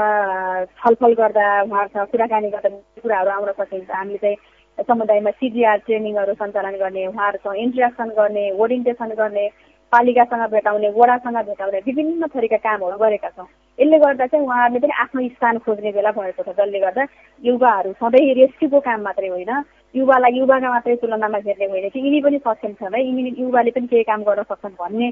छलफल 0.77 1.13
गर्दा 1.21 1.47
उहाँहरूसँग 1.63 2.11
कुराकानी 2.13 2.49
गर्दा 2.53 2.69
कुराहरू 3.01 3.31
आउन 3.33 3.53
सकिन्छ। 3.61 3.91
हामीले 3.91 4.19
चाहिँ 4.21 4.37
समुदायमा 4.79 5.31
सिजिआर 5.31 5.79
ट्रेनिङहरू 5.87 6.35
सञ्चालन 6.35 6.77
गर्ने 6.79 7.07
उहाँहरूसँग 7.07 7.57
इन्ट्रेक्सन 7.57 8.09
गर्ने 8.19 8.51
ओरिएन्टेसन 8.57 9.11
गर्ने 9.21 9.49
पालिकासँग 9.93 10.45
भेटाउने 10.51 10.89
वडासँग 10.97 11.37
भेटाउने 11.49 11.79
विभिन्न 11.87 12.27
थरीका 12.35 12.57
कामहरू 12.57 12.97
गरेका 12.99 13.29
छौँ। 13.29 13.47
यसले 13.79 13.99
गर्दा 13.99 14.27
चाहिँ 14.27 14.45
उहाँहरूले 14.47 14.81
पनि 14.81 14.93
आफ्नो 15.03 15.29
स्थान 15.29 15.59
खोज्ने 15.65 15.93
बेला 15.93 16.11
भएको 16.17 16.43
छ 16.43 16.57
जसले 16.57 16.81
गर्दा 16.81 17.05
युवाहरू 17.43 17.93
सधैँ 18.01 18.35
रेस्क्युको 18.35 18.81
काम 18.81 19.01
मात्रै 19.03 19.29
होइन 19.29 19.53
युवालाई 19.95 20.33
युवाका 20.33 20.69
मात्रै 20.69 20.97
तुलनामा 20.97 21.39
हेर्ने 21.45 21.67
होइन 21.69 21.89
कि 21.93 22.01
यिनी 22.01 22.21
पनि 22.25 22.39
सक्षम 22.41 22.73
छन् 22.81 22.95
है। 22.95 23.01
यिनी 23.05 23.35
युवाले 23.39 23.71
पनि 23.77 23.87
केही 23.87 24.03
काम 24.09 24.23
गर्न 24.25 24.43
सक्छन् 24.49 24.81
भन्ने 24.81 25.09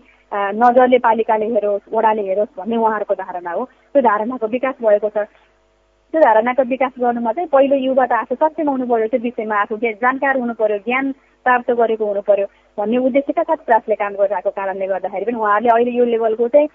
नजरले 0.57 0.99
पालिकाले 0.99 1.47
हेरोस् 1.53 1.93
वडाले 1.93 2.23
हेरोस् 2.29 2.57
भन्ने 2.57 2.77
उहाँहरूको 2.77 3.15
धारणा 3.21 3.53
हो। 3.53 3.65
त्यो 3.93 4.01
धारणाको 4.01 4.47
विकास 4.49 4.75
भएको 4.81 5.09
छ। 5.13 5.29
त्यो 6.15 6.21
धारणाको 6.21 6.63
विकास 6.67 6.93
गर्नुमा 6.99 7.33
चाहिँ 7.33 7.49
पहिलो 7.49 7.77
युवा 7.79 8.07
त 8.07 8.13
आफू 8.15 8.35
सक्षम 8.37 8.69
हुनु 8.69 8.87
पर्यो 8.87 9.07
त्यो 9.09 9.21
विषयमा 9.23 9.57
आफू 9.59 9.77
जानकार 9.77 10.37
हुनु 10.37 10.55
पर्यो 10.57 10.79
ज्ञान 10.81 11.13
प्राप्त 11.47 11.71
गरेको 11.73 12.07
हुनु 12.07 12.21
पर्यो 12.23 12.47
भन्ने 12.79 12.99
उद्देश्यका 13.01 13.43
साथ 13.45 13.63
प्रयासले 13.65 13.95
काम 13.97 14.15
गरिरहेको 14.17 14.51
कारणले 14.53 14.87
गर्दाखेरि 14.89 15.25
पनि 15.27 15.39
उहाँहरूले 15.39 15.71
अहिले 15.71 15.93
यो 15.93 16.05
लेभलको 16.07 16.49
चाहिँ 16.49 16.69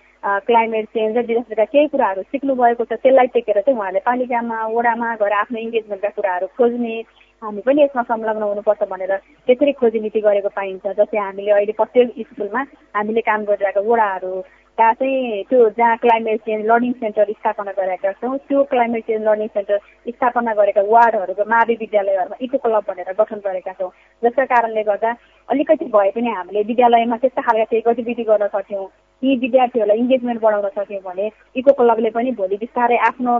क्लाइमेट 0.46 0.86
चेन्ज 0.89 1.18
र 1.18 1.25
डिजास्टरका 1.25 1.65
केही 1.68 1.88
कुराहरू 1.89 2.22
सिक्नु 2.25 2.56
भएको 2.56 2.86
छ 2.86 2.94
त्यसलाई 2.98 3.27
टेकेर 3.36 3.60
चाहिँ 3.60 3.77
उहाँहरूले 3.77 4.06
पालिकामा 4.06 4.65
वडामा 4.70 5.13
गएर 5.18 5.34
आफ्नो 5.36 5.60
इङ्गेजमेन्टका 5.60 6.15
कुराहरू 6.15 6.48
खोज्ने 6.56 6.96
हामी 7.42 7.62
पनि 7.62 7.84
यसमा 7.84 8.04
संलग्न 8.06 8.44
हुनुपर्छ 8.46 8.84
भनेर 8.88 9.15
त्यसरी 9.48 9.72
खोजी 9.75 10.00
नीति 10.01 10.20
गरेको 10.22 10.50
पाइन्छ 10.54 10.96
जस्तै 10.96 11.18
हामीले 11.20 11.51
अहिले 11.54 11.74
प्रत्येक 11.75 12.13
स्कुलमा 12.25 12.62
हामीले 12.96 13.22
काम 13.24 13.44
गरिरहेको 13.46 13.84
वडाहरू 13.86 14.32
का 14.77 14.91
चाहिँ 14.94 15.44
त्यो 15.44 15.70
जहाँ 15.70 15.98
क्लाइमेट 15.98 16.39
चेन्ज 16.41 16.65
लर्निङ 16.67 16.91
सेन्टर 16.94 17.32
स्थापना 17.32 17.72
गरेका 17.72 18.12
छौँ 18.13 18.38
त्यो 18.39 18.63
क्लाइमेट 18.65 19.03
चेन्ज 19.08 19.24
लर्निङ 19.27 19.48
सेन्टर 19.48 19.77
स्थापना 20.08 20.53
गरेका 20.53 20.82
वार्डहरूको 20.86 21.44
मावि 21.48 21.75
विद्यालयहरूमा 21.75 22.38
इको 22.41 22.58
क्लब 22.58 22.84
भनेर 22.89 23.13
गठन 23.15 23.39
गरेका 23.39 23.72
छौँ। 23.72 23.89
जसका 24.24 24.46
कारणले 24.46 24.84
गर्दा 24.84 25.12
अलिकति 25.50 25.86
भए 25.96 26.12
पनि 26.12 26.29
हामीले 26.29 26.63
विद्यालयमा 26.65 27.17
त्यस्ता 27.17 27.41
खालका 27.41 27.63
केही 27.65 27.84
गतिविधि 27.88 28.24
गर्न 28.24 28.48
सक्यौँ 28.50 28.88
ती 29.25 29.36
विद्यार्थीहरूलाई 29.41 29.98
इङ्गेजमेन्ट 29.98 30.41
बढाउन 30.41 30.70
सक्यौँ 30.77 31.01
भने 31.01 31.25
इको 31.58 31.72
क्लबले 31.74 32.10
पनि 32.13 32.32
भोलि 32.38 32.58
बिस्तारै 32.62 32.98
आफ्नो 33.10 33.34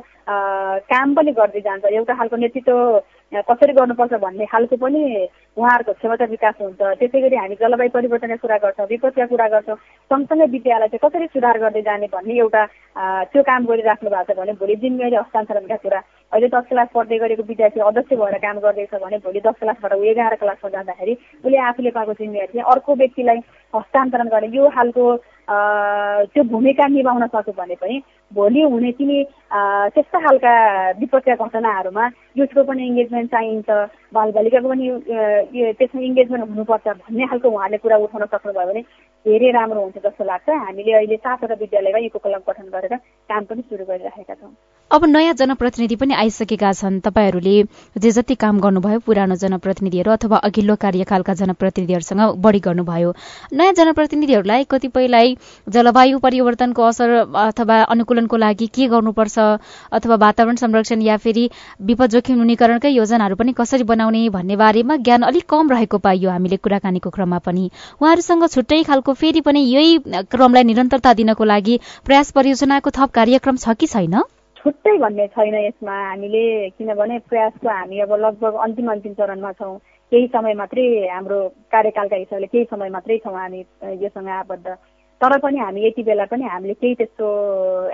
काम 0.90 1.14
पनि 1.14 1.32
गर्दै 1.40 1.62
जान्छ। 1.62 1.86
एउटा 1.86 2.14
खालको 2.18 2.36
नेतृत्व 2.42 2.78
कसरी 3.50 3.74
गर्नुपर्छ 3.78 4.14
भन्ने 4.26 4.46
खालको 4.50 4.76
पनि 4.82 5.02
उहाँहरूको 5.58 5.94
क्षमता 5.94 6.26
विकास 6.34 6.56
हुन्छ। 6.62 6.82
त्यसै 7.00 7.22
गरी 7.22 7.36
हामी 7.38 7.56
जलवायु 7.62 7.94
परिवर्तनका 7.98 8.42
कुरा 8.42 8.58
गर्छौँ 8.66 8.88
विपदका 8.90 9.26
कुरा 9.30 9.48
गर्छौँ। 9.54 9.78
सँगसँगै 10.10 10.46
विद्यालय 10.56 10.88
चाहिँ 10.90 11.04
कसरी 11.06 11.28
सुधार 11.38 11.58
गर्दै 11.62 11.82
जाने 11.86 12.08
भन्ने 12.10 12.34
एउटा 12.42 12.64
त्यो 13.30 13.44
काम 13.46 13.62
गरिराख्नु 13.70 14.10
भएको 14.10 14.34
छ 14.34 14.38
भने 14.42 14.54
भोलि 14.58 14.76
जिम्मेवारी 14.82 15.16
हस्तान्तरणका 15.22 15.78
कुरा 15.86 16.00
अहिले 16.36 16.48
दस 16.52 16.66
क्लास 16.70 16.88
पढ्दै 16.94 17.18
गरेको 17.18 17.44
विद्यार्थी 17.48 17.80
अध्यक्ष 17.80 18.14
भएर 18.20 18.38
काम 18.44 18.58
गर्दैछ 18.60 18.94
भने 19.00 19.18
भोलि 19.24 19.40
दस 19.40 19.56
क्लासबाट 19.60 19.94
ऊ 19.96 20.04
एघार 20.04 20.36
क्लासमा 20.36 20.70
जाँदाखेरि 20.70 21.14
उसले 21.46 21.58
आफूले 21.64 21.92
पाएको 21.96 22.14
जिम्मेवारी 22.20 22.60
अर्को 22.60 22.96
व्यक्तिलाई 22.96 23.40
हस्तान्तरण 23.74 24.28
गर्ने। 24.28 24.50
यो 24.52 24.70
खालको 24.76 25.06
त्यो 26.36 26.44
भूमिका 26.52 26.88
निभाउन 26.92 27.28
सक्यो 27.32 27.54
भने 27.56 27.76
पनि 27.80 27.96
भोलि 28.32 28.62
हुने 28.62 28.92
तिनी 28.98 29.24
त्यस्ता 29.96 30.20
खालका 30.20 30.54
विपदका 31.00 31.36
घटनाहरूमा 31.46 32.06
युथको 32.38 32.64
पनि 32.64 32.88
इङ्गेजमेन्ट 32.88 33.32
चाहिन्छ 33.32 33.70
बालबालिकाको 34.14 34.70
पनि 34.70 34.86
त्यसमा 35.80 36.02
इङ्गेजमेन्ट 36.02 36.50
हुनुपर्छ 36.50 36.88
भन्ने 36.88 37.26
खालको 37.32 37.50
उहाँले 37.50 37.78
कुरा 37.78 37.98
उठाउन 38.06 38.26
सक्नुभयो 38.26 38.68
भने 38.68 38.82
धेरै 39.26 39.52
राम्रो 39.52 39.82
हुन्छ 39.82 39.98
जस्तो 40.06 40.24
लाग्छ। 40.26 40.50
हामीले 40.50 40.92
अहिले 40.94 41.16
सातवटा 41.18 41.56
विद्यालयमा 41.62 42.00
इको 42.06 42.20
क्लब 42.20 42.44
गठन 42.50 42.68
गरेर 42.74 42.96
काम 43.30 43.44
पनि 43.50 43.62
सुरु 43.70 43.86
गरिराखेका 43.86 44.34
छौँ। 44.34 44.54
अब 44.92 45.06
नयाँ 45.06 45.34
जनप्रतिनिधि 45.34 45.96
पनि 45.96 46.14
आइसकेका 46.14 46.72
छन्। 46.74 47.00
तपाईँहरूले 47.08 47.56
जे 47.98 48.12
जति 48.12 48.36
काम 48.36 48.60
गर्नुभयो 48.62 49.00
पुरानो 49.02 49.36
जनप्रतिनिधिहरू 49.36 50.12
अथवा 50.12 50.38
अघिल्लो 50.50 50.76
कार्यकालका 50.86 51.34
जनप्रतिनिधिहरूसँग 51.42 52.22
बढी 52.38 52.60
गर्नुभयो। 52.68 53.14
नयाँ 53.54 53.74
जनप्रतिनिधिहरूलाई 53.74 54.64
कतिपयलाई 54.70 55.36
जलवायु 55.68 56.20
परिवर्तनको 56.20 56.84
असर 56.84 57.10
अथवा 57.50 57.82
अनुकूलनको 58.16 58.38
लागि 58.38 58.68
के 58.68 58.88
गर्नुपर्छ? 58.88 59.38
अथवा 59.92 60.16
वातावरण 60.16 60.56
संरक्षण 60.56 61.02
या 61.02 61.18
फेरि 61.18 61.50
विपद 61.82 62.10
जोखिम 62.10 62.36
न्यूनीकरणकै 62.36 62.90
योजनाहरू 62.90 63.36
पनि 63.36 63.54
कसरी 63.54 63.84
बनाउने 63.84 64.30
भन्ने 64.30 64.56
बारेमा 64.56 64.96
ज्ञान 64.98 65.22
अलिक 65.24 65.46
कम 65.50 65.70
रहेको 65.72 65.98
पाइयो 65.98 66.30
हामीले 66.30 66.58
कुराकानीको 66.58 67.10
क्रममा 67.10 67.40
पनि। 67.46 67.70
उहाँहरूसँग 68.02 68.48
छुट्टै 68.48 68.82
खालको 68.84 69.14
फेरि 69.14 69.42
पनि 69.42 69.60
यही 69.68 69.98
क्रमलाई 70.32 70.64
निरन्तरता 70.64 71.14
दिनको 71.14 71.44
लागि 71.44 71.80
प्रयास 72.06 72.32
परियोजनाको 72.32 72.90
थप 72.90 73.10
कार्यक्रम 73.12 73.56
छ 73.58 73.76
कि 73.76 73.88
छैन? 73.88 74.16
छुट्टै 74.58 74.98
भन्ने 74.98 75.28
छैन 75.28 75.56
यसमा। 75.66 75.96
हामीले 76.10 76.46
किनभने 76.78 77.20
प्रयासको 77.30 77.70
हामी 77.70 78.00
अब 78.00 78.14
लगभग 78.16 78.54
अन्तिम 78.64 78.92
अन्तिम 78.92 79.14
चरणमा 79.14 79.52
छौँ। 79.52 79.78
केही 80.12 80.28
समय 80.28 80.54
मात्रै 80.54 80.86
हाम्रो 81.10 81.38
कार्यकालका 81.74 82.16
हिसाबले 82.16 82.48
केही 82.48 82.66
समय 82.66 82.90
मात्रै 82.90 83.18
छौँ 83.26 83.36
हामी 83.36 83.62
योसँग 84.04 84.30
आबद्ध। 84.30 84.68
तर 85.22 85.38
पनि 85.40 85.58
हामी 85.58 85.86
यति 85.86 86.04
बेला 86.04 86.24
पनि 86.26 86.44
हामीले 86.44 86.74
केही 86.76 86.96
त्यस्तो 86.96 87.28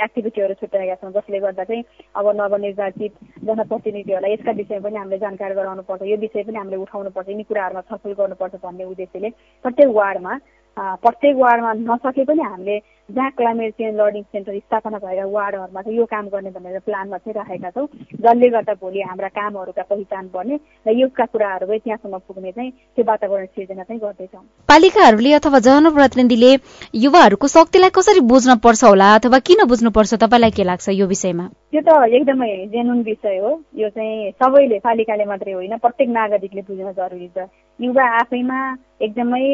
एक्टिभिटीहरू 0.03 0.53
छुट्याएका 0.55 0.95
छौँ 0.97 1.11
जसले 1.13 1.39
गर्दा 1.39 1.63
चाहिँ 1.63 1.83
अब 2.15 2.25
नवनिर्वाचित 2.35 3.13
जनप्रतिनिधिहरूलाई 3.45 4.33
यसका 4.33 4.51
विषयमा 4.51 4.81
पनि 4.81 4.97
हामीले 4.97 5.17
जानकारी 5.19 5.55
गराउनुपर्छ 5.55 6.01
यो 6.03 6.17
विषय 6.17 6.43
पनि 6.43 6.57
हामीले 6.57 6.77
उठाउनुपर्छ 6.79 7.29
यिनी 7.29 7.43
कुराहरूमा 7.45 7.81
छलफल 7.83 8.13
गर्नुपर्छ 8.17 8.55
भन्ने 8.57 8.85
उद्देश्यले 8.87 9.29
प्रत्येक 9.65 9.89
वार्डमा 9.91 10.33
प्रत्येक 10.77 11.35
वार्डमा 11.37 11.73
नसके 11.73 12.23
पनि 12.23 12.41
हामीले 12.41 12.79
जहाँ 13.09 13.31
क्लाइमेट 13.31 13.73
चेन्ज 13.73 13.97
लर्निङ 13.99 14.23
सेन्टर 14.23 14.57
स्थापना 14.57 14.97
भएका 14.97 15.25
वार्डहरूमा 15.27 15.81
चाहिँ 15.81 15.97
यो 15.97 16.05
काम 16.05 16.27
गर्ने 16.29 16.49
भनेर 16.49 16.79
प्लानमा 16.79 17.17
चाहिँ 17.17 17.33
राखेका 17.35 17.69
छौँ। 17.69 17.87
जसले 18.15 18.49
गर्दा 18.49 18.73
भोलि 18.79 19.01
हाम्रा 19.01 19.27
कामहरूका 19.27 19.83
पहिचान 19.83 20.29
बढ्ने 20.33 20.55
र 20.87 20.95
युगका 20.95 21.25
कुराहरू 21.25 21.67
चाहिँ 21.67 21.79
त्यहाँसम्म 21.79 22.17
पुग्ने 22.27 22.51
चाहिँ 22.51 22.71
त्यो 22.71 23.05
वातावरण 23.07 23.45
सिर्जना 23.45 23.83
चाहिँ 23.83 23.99
गर्दैछौँ। 24.01 24.43
पालिकाहरूले 24.69 25.33
अथवा 25.33 25.59
जनप्रतिनिधिले 25.59 26.51
युवाहरूको 26.95 27.47
शक्तिलाई 27.47 27.89
कसरी 27.91 28.19
बुझ्न 28.31 28.55
पर्छ 28.63 28.83
होला 28.83 29.13
अथवा 29.15 29.39
किन 29.43 29.65
बुझ्नुपर्छ 29.67 30.13
तपाईँलाई 30.23 30.51
के 30.55 30.63
लाग्छ 30.63 30.89
यो 30.95 31.07
विषयमा? 31.07 31.47
त्यो 31.71 31.81
त 31.83 31.89
एकदमै 32.15 32.51
जेनुन 32.71 33.01
विषय 33.03 33.37
हो। 33.43 33.51
यो 33.75 33.89
चाहिँ 33.89 34.31
सबैले 34.39 34.79
पालिकाले 34.79 35.25
मात्रै 35.25 35.51
होइन 35.51 35.77
प्रत्येक 35.77 36.09
नागरिकले 36.09 36.61
बुझ्न 36.61 36.91
जरुरी 36.95 37.27
छ। 37.27 37.51
युवा 37.81 38.03
आफैमा 38.19 38.59
एकदमै 39.01 39.45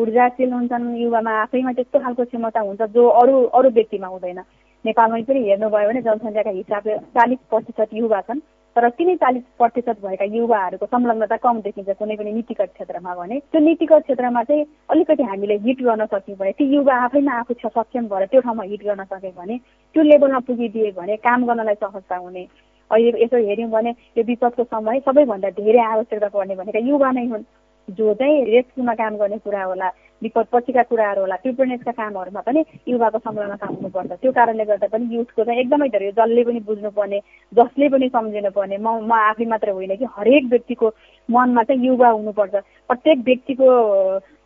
ऊर्जाशील 0.00 0.52
हुन्छन् 0.52 0.86
युवामा 0.96 1.32
आफैमा 1.40 1.72
त्यस्तो 1.76 1.98
खालको 2.00 2.24
क्षमता 2.24 2.60
हुन्छ 2.60 2.82
जो 2.96 3.08
अरू 3.20 3.34
अरू 3.52 3.70
व्यक्तिमा 3.78 4.08
हुँदैन। 4.08 4.38
नेपालमै 4.84 5.22
पनि 5.28 5.40
हेर्नुभयो 5.48 5.88
भने 5.88 6.00
जनसङ्ख्याका 6.02 6.50
हिसाबले 6.50 6.96
चालिस 7.16 7.38
प्रतिशत 7.50 7.90
युवा 7.92 8.20
छन् 8.28 8.40
तर 8.76 8.88
तिनै 8.96 9.14
चालिस 9.16 9.42
प्रतिशत 9.58 9.96
भएका 10.04 10.24
युवाहरूको 10.36 10.86
संलग्नता 10.86 11.36
कम 11.44 11.60
देखिन्छ 11.66 11.96
कुनै 12.00 12.16
पनि 12.16 12.32
नीतिगत 12.32 12.70
क्षेत्रमा 12.76 13.14
भने। 13.14 13.38
त्यो 13.52 13.60
नीतिगत 13.60 14.02
क्षेत्रमा 14.06 14.42
चाहिँ 14.48 14.64
अलिकति 14.90 15.22
हामीले 15.30 15.56
हिट 15.66 15.82
गर्न 15.82 16.06
सक्यौँ 16.06 16.38
भने 16.38 16.52
ती 16.56 16.64
युवा 16.74 16.94
आफैमा 17.04 17.32
आफू 17.40 17.54
सक्षम 17.60 18.08
भएर 18.08 18.26
त्यो 18.32 18.40
ठाउँमा 18.40 18.64
हिट 18.72 18.82
गर्न 18.84 19.04
सक्यो 19.04 19.32
भने 19.36 19.58
त्यो 19.94 20.02
लेभलमा 20.02 20.40
पुगिदियो 20.48 20.92
भने 20.96 21.16
काम 21.28 21.46
गर्नलाई 21.46 21.74
सहजता 21.84 22.16
हुने। 22.16 22.46
अहिले 22.90 23.22
यसो 23.22 23.36
हेऱ्यौँ 23.46 23.70
भने 23.70 23.90
यो 24.16 24.22
विपदको 24.24 24.64
समय 24.64 25.00
सबैभन्दा 25.06 25.50
धेरै 25.60 25.80
आवश्यकता 25.84 26.28
पर्ने 26.34 26.54
भनेका 26.56 26.78
युवा 26.88 27.10
नै 27.12 27.26
हुन्। 27.26 27.44
जो 27.88 28.14
चाहिँ 28.14 28.44
रेस्क्युमा 28.44 28.94
काम 28.94 29.16
गर्ने 29.16 29.38
कुरा 29.38 29.62
होला 29.64 29.88
विपद 30.22 30.46
पछिका 30.52 30.82
कुराहरू 30.90 31.20
होला 31.20 31.36
प्रिपेयरनेसका 31.42 31.92
कामहरूमा 31.92 32.40
पनि 32.40 32.64
युवाको 32.88 33.18
संलग्नता 33.18 33.66
हुनुपर्छ। 33.66 34.12
त्यो 34.20 34.32
कारणले 34.32 34.64
गर्दा 34.64 34.86
पनि 34.92 35.14
युथको 35.16 35.44
चाहिँ 35.44 35.60
एकदमै 35.60 35.88
धेरै 35.88 36.10
जसले 36.18 36.44
पनि 36.44 36.60
बुझ्नुपर्ने 36.66 37.18
जसले 37.52 37.88
पनि 37.88 38.08
सम्झिनुपर्ने 38.08 38.76
म 38.76 38.88
म 39.04 39.12
आफै 39.12 39.44
मात्र 39.44 39.70
होइन 39.76 39.96
कि 39.96 40.06
हरेक 40.16 40.44
व्यक्तिको 40.50 40.88
मनमा 41.28 41.62
चाहिँ 41.62 41.86
युवा 41.86 42.08
हुनुपर्छ। 42.08 42.54
प्रत्येक 42.88 43.18
व्यक्तिको 43.26 43.68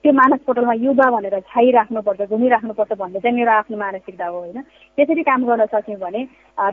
त्यो 0.04 0.12
मानसपटलमा 0.12 0.74
युवा 0.74 1.06
भनेर 1.10 1.38
छाइराख्नुपर्छ 1.48 2.20
घुमिराख्नुपर्छ 2.28 2.92
भन्ने 2.98 3.20
चाहिँ 3.20 3.36
मेरो 3.36 3.52
आफ्नो 3.52 3.76
मानसिकता 3.78 4.26
हो 4.26 4.38
होइन? 4.38 4.60
त्यसरी 4.98 5.22
काम 5.22 5.44
गर्न 5.46 5.64
सक्यौँ 5.70 6.00
भने 6.00 6.20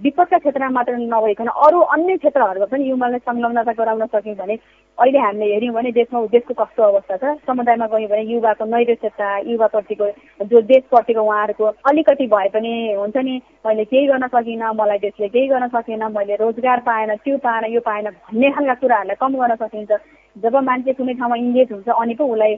विपदका 0.04 0.38
क्षेत्रमा 0.38 0.70
मात्र 0.74 0.96
नभइकन 0.98 1.48
अरू 1.48 1.80
अन्य 1.96 2.18
क्षेत्रहरूमा 2.18 2.66
पनि 2.72 2.90
युवालाई 2.90 3.20
संलग्नता 3.20 3.72
गराउन 3.78 4.06
सक्यौँ 4.16 4.36
भने 4.36 4.56
अहिले 4.98 5.20
हामीले 5.20 5.54
हेऱ्यौँ 5.54 5.74
भने 5.74 5.92
देशमा 5.92 6.26
देशको 6.34 6.54
कस्तो 6.58 6.84
अवस्था 6.84 7.16
छ? 7.18 7.38
समुदायमा 7.46 7.86
गयौँ 7.88 8.10
भने 8.10 8.24
युवाको 8.34 8.66
नैरक्षता 8.66 9.38
युवाप्रतिको 9.46 10.06
जो 10.50 10.62
देशप्रतिको 10.74 11.22
उहाँहरूको 11.22 11.66
अलिकति 11.86 12.28
भए 12.28 12.50
पनि 12.50 12.74
हुन्छ 12.98 13.18
नि 13.18 13.36
मैले 13.66 13.86
केही 13.86 14.08
गर्न 14.08 14.28
सकिनँ 14.34 14.74
मलाई 14.74 14.98
देशले 15.06 15.28
केही 15.30 15.48
गर्न 15.48 15.68
सकेन 15.70 16.04
मैले 16.18 16.36
रोजगार 16.42 16.80
पाएन 16.90 17.16
त्यो 17.24 17.38
पाएन 17.46 17.74
यो 17.74 17.82
पाएन 17.86 18.10
भन्ने 18.10 18.52
खालका 18.52 18.74
कुराहरूलाई 18.82 19.22
कम 19.22 19.38
गर्न 19.38 19.56
सकिन्छ। 19.62 19.92
जब 20.36 20.56
मान्छे 20.64 20.94
कुनै 20.94 21.14
ठाउँमा 21.18 21.36
इङ्गेज 21.36 21.72
हुन्छ 21.72 21.90
अनि 21.90 22.14
पो 22.14 22.26
उसलाई 22.34 22.56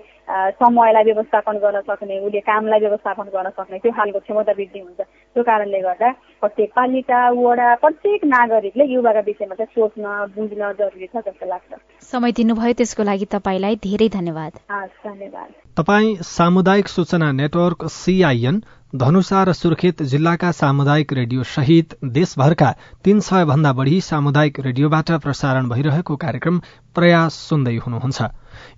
समयलाई 0.59 1.03
व्यवस्थापन 1.03 1.57
गर्न 1.63 1.79
सक्ने 1.87 2.19
उसले 2.27 2.39
कामलाई 2.43 2.79
व्यवस्थापन 2.79 3.27
गर्न 3.35 3.49
सक्ने 3.55 3.77
त्यो 3.79 3.91
खालको 3.91 4.19
क्षमता 4.19 4.51
वृद्धि 4.51 4.79
हुन्छ। 4.79 4.99
त्यो 4.99 5.43
कारणले 5.43 5.79
गर्दा 5.79 6.09
प्रत्येक 6.43 6.69
पालिका 6.75 7.19
वडा 7.39 7.67
प्रत्येक 7.83 8.25
नागरिकले 8.35 8.85
युवाका 8.95 9.19
विषयमा 9.27 9.55
चाहिँ 9.55 9.71
सोच्न 9.75 10.03
बुझ्न 10.35 10.71
जरुरी 10.79 11.07
छ 11.07 11.23
जस्तो 11.23 11.45
लाग्छ। 11.47 11.71
समय 12.29 12.37
दिनुभयो 12.37 12.73
त्यसको 12.77 13.03
लागि 13.03 13.25
तपाईँलाई 13.25 13.75
धेरै 13.81 14.07
धन्यवाद। 14.09 14.53
तपाईँ 15.77 16.15
सामुदायिक 16.21 16.87
सूचना 16.87 17.31
नेटवर्क 17.31 17.85
सिआइएन 17.89 18.61
धनुषा 18.93 19.43
र 19.43 19.53
सुर्खेत 19.53 20.01
जिल्लाका 20.03 20.51
सामुदायिक 20.51 21.13
रेडियो 21.13 21.43
सहित 21.45 21.95
देशभरका 22.03 22.69
तीन 23.05 23.19
सय 23.19 23.45
भन्दा 23.45 23.73
बढ़ी 23.73 24.01
सामुदायिक 24.01 24.59
रेडियोबाट 24.59 25.11
प्रसारण 25.21 25.69
भइरहेको 25.69 26.15
कार्यक्रम 26.15 26.59
प्रयास 26.95 27.33
सुन्दै 27.49 27.75
हुनुहुन्छ। 27.77 28.21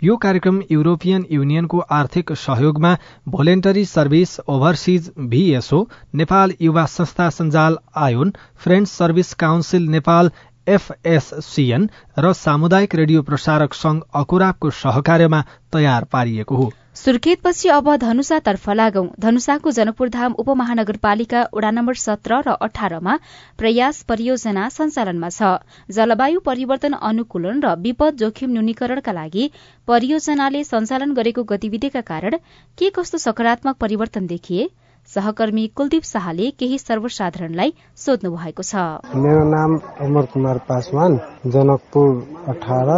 यो 0.03 0.15
कार्यक्रम 0.17 0.62
युरोपियन 0.72 1.25
युनियनको 1.31 1.79
आर्थिक 1.91 2.31
सहयोगमा 2.38 2.96
Voluntary 3.27 3.86
Service 3.86 4.39
Overseas 4.48 5.12
VSO 5.31 5.79
Nepal 6.15 6.53
युवा 6.62 6.86
संस्था 6.88 7.29
सञ्जाल 7.31 7.77
ion 7.98 8.34
friends 8.63 8.91
service 8.91 9.34
council 9.43 9.88
Nepal 9.89 10.31
FSCN 10.68 11.89
र 12.20 12.34
सामुदायिक 12.34 12.96
रेडियो 12.96 13.22
प्रसारक 13.22 13.74
संघ 13.74 14.01
अकुराबको 14.15 14.70
सहकार्यमा 14.70 15.44
तयार 15.74 16.03
पारिएको 16.12 16.56
हो। 16.56 16.72
सुर्खेतपछि 16.96 17.70
अब 17.70 17.96
धनुषातर्फ 17.98 18.70
लागौं। 18.70 19.08
धनुषाको 19.20 19.72
जनकपुरधाम 19.72 20.34
उपमहानगरपालिका 20.44 21.41
वडा 21.53 21.72
नम्बर 21.72 21.96
सत्र 21.96 22.41
र 22.48 22.56
अठारमा 22.62 23.18
प्रयास 23.58 24.01
परियोजना 24.03 24.68
सञ्चालनमा 24.70 25.30
छ। 25.30 25.51
जलवायु 25.89 26.39
परिवर्तन 26.39 26.94
अनुकूलन 27.01 27.62
र 27.63 27.75
विपद 27.80 28.18
जोखिम 28.18 28.51
न्यूनीकरणका 28.51 29.12
लागि 29.12 29.50
परियोजनाले 29.88 30.63
सञ्चालन 30.63 31.13
गरेको 31.13 31.44
गतिविधिका 31.44 32.01
कारण 32.12 32.38
के 32.77 32.89
कस्तो 32.89 33.18
सकारात्मक 33.18 33.75
परिवर्तन 33.77 34.27
देखिए? 34.27 34.70
सहकर्मी 35.10 35.65
कुलदीप 35.77 36.03
शाहले 36.05 36.50
केही 36.60 36.77
सर्वसाधारणलाई 36.79 37.74
सोध्नु 37.98 38.29
भएको 38.31 38.63
छ। 38.63 38.84
मेरो 39.24 39.43
नाम 39.50 39.72
अमर 40.05 40.25
कुमार 40.34 40.58
पासवान 40.70 41.17
जनकपुर 41.48 42.10
अठार 42.53 42.89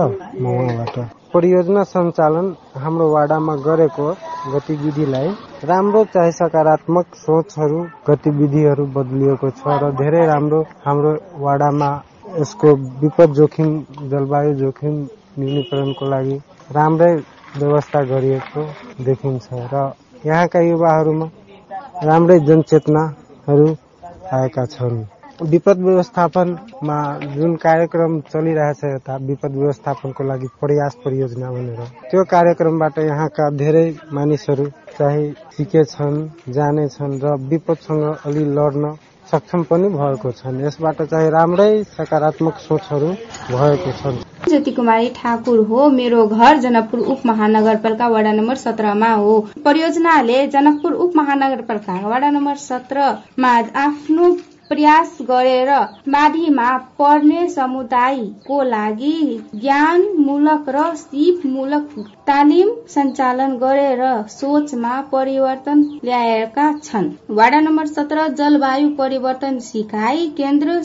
परियोजना 1.33 1.83
सञ्चालन 1.91 2.47
हाम्रो 2.77 3.09
वाडामा 3.11 3.55
गरेको 3.65 4.07
गतिविधिलाई 4.53 5.29
राम्रो 5.65 6.03
चाहे 6.13 6.31
सकारात्मक 6.33 7.15
सोचहरू 7.17 7.79
गतिविधिहरू 8.09 8.85
बदलिएको 8.97 9.49
छ 9.59 9.81
र 9.81 9.91
धेरै 9.97 10.25
राम्रो 10.27 10.61
हाम्रो 10.85 11.13
वाडामा 11.45 11.89
यसको 12.39 12.75
विपद 13.01 13.33
जोखिम 13.39 13.69
जलवायु 14.11 14.53
जोखिम 14.61 14.95
न्यूनीकरणको 15.39 16.09
लागि 16.13 16.37
राम्रै 16.71 17.13
व्यवस्था 17.57 18.01
गरिएको 18.11 18.61
देखिन्छ 19.05 19.47
र 19.73 19.81
यहाँका 20.25 20.59
युवाहरूमा 20.63 21.27
राम्रै 22.03 22.39
जनचेतनाहरू 22.41 23.67
आएका 24.33 24.65
छन्। 24.67 24.95
विपद 25.43 25.77
व्यवस्थापनमा 25.79 26.97
जुन 27.35 27.55
कार्यक्रम 27.57 28.19
चलिरहेछ 28.31 28.83
यता 28.85 29.15
विपद 29.21 29.55
व्यवस्थापनको 29.55 30.23
लागि 30.23 30.47
प्रयास 30.61 30.95
परियोजना 31.05 31.51
भनेर 31.51 31.79
त्यो 32.11 32.23
कार्यक्रमबाट 32.25 32.97
यहाँका 33.01 33.49
धेरै 33.57 33.85
मानिसहरू 34.13 34.65
चाहिँ 34.97 35.31
सिकेछन् 35.55 36.19
जानेछन् 36.53 37.19
र 37.23 37.35
विपदसँग 37.49 38.03
अलि 38.25 38.45
लड्न 38.57 38.93
सक्षम 39.31 39.63
पनि 39.63 39.87
भएको 39.91 40.31
छन्। 40.33 40.61
यसबाट 40.61 41.01
चाहिँ 41.05 41.29
राम्रै 41.31 41.71
सकारात्मक 41.91 42.55
सोचहरू 42.59 43.09
भएको 43.49 43.91
छन्। 43.99 44.17
ज्योति 44.53 44.71
कुमारी 44.71 45.09
ठाकुर 45.15 45.59
हो 45.67 45.89
मेरो 45.89 46.25
घर 46.27 46.57
जनकपुर 46.59 46.99
उप 47.11 47.21
महानगरपालिका 47.25 48.07
वडा 48.07 48.31
नम्बर 48.31 48.55
सत्रमा 48.55 49.11
हो। 49.13 49.39
परियोजनाले 49.65 50.47
जनकपुर 50.47 50.93
उप 51.03 51.15
महानगरपालिका 51.17 51.99
वडा 52.07 52.29
नम्बर 52.29 52.55
सत्रमा 52.61 53.53
आफ्नो 53.83 54.35
प्रयास 54.69 55.17
गरेर 55.21 55.69
बाढीमा 56.09 56.69
पर्ने 56.99 57.47
समुदायको 57.49 58.61
लागि 58.63 59.17
ज्ञानमूलक 59.55 60.69
र 60.69 60.83
सिपमूलक 60.95 61.89
तालिम 62.27 62.69
सञ्चालन 62.87 63.55
गरेर 63.57 64.01
सोचमा 64.29 64.93
परिवर्तन 65.11 65.81
ल्याएका 66.05 66.67
छन्। 66.79 67.09
वाडा 67.29 67.59
नम्बर 67.59 67.87
सत्र 67.87 68.27
जलवायु 68.33 68.89
परिवर्तन 68.97 69.59
सिकाइ 69.59 70.27
केन्द्र 70.37 70.81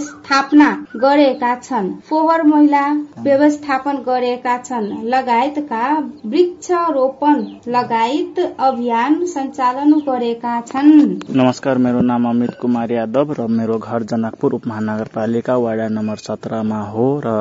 स्थापना 0.00 0.68
गरेका 0.96 1.54
छन्। 1.60 1.90
फोहोर 2.08 2.42
महिला 2.42 2.84
व्यवस्थापन 3.20 4.02
गरेका 4.06 4.56
छन्। 4.58 4.90
लगायतका 5.06 5.86
वृक्षरोपण 6.26 7.44
लगायत 7.68 8.38
अभियान 8.60 9.24
सञ्चालन 9.26 9.92
गरेका 10.08 10.60
छन्। 10.66 10.90
नमस्कार 11.36 11.78
मेरो 11.78 12.00
नाम 12.10 12.28
अमित 12.28 12.54
कुमार 12.60 12.92
यादव। 12.92 13.19
र 13.30 13.46
मेरो 13.50 13.76
घर 13.80 14.02
जनकपुर 14.10 14.54
उपमहानगरपालिका 14.54 15.56
वाडा 15.58 15.86
नम्बर 15.90 16.20
सत्रमा 16.20 16.80
हो 16.92 17.06
र 17.24 17.32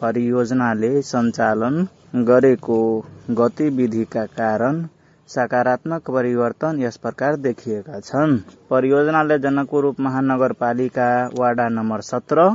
परियोजनाले 0.00 0.90
सञ्चालन 1.02 1.76
गरेको 2.26 2.78
गतिविधिका 3.38 4.24
कारण 4.32 4.80
सकारात्मक 5.28 6.10
परिवर्तन 6.10 6.80
यस 6.82 6.96
प्रकार 6.96 7.36
देखिएका 7.38 8.00
छन्। 8.00 8.36
परियोजनाले 8.70 9.38
जनकपुर 9.38 9.84
उपमहानगरपालिका 9.86 11.08
वाडा 11.38 11.68
नम्बर 11.76 12.00
सत्र 12.06 12.48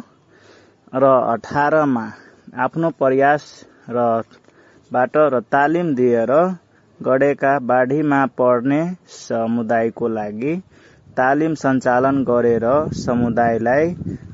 र 0.93 1.13
अठारमा 1.31 2.05
आफ्नो 2.63 2.89
प्रयास 2.99 3.47
र 3.89 4.05
बाट 4.91 5.17
र 5.33 5.39
तालिम 5.51 5.93
दिएर 5.95 6.33
गढेका 6.99 7.57
बाढीमा 7.69 8.25
पर्ने 8.37 8.81
समुदायको 9.15 10.07
लागि 10.17 10.53
तालिम 11.17 11.53
सञ्चालन 11.59 12.17
गरेर 12.29 12.65
समुदायलाई 13.01 13.85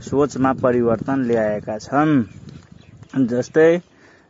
सोचमा 0.05 0.51
परिवर्तन 0.61 1.25
ल्याएका 1.29 1.77
छन्। 1.83 2.13
जस्तै 3.31 3.69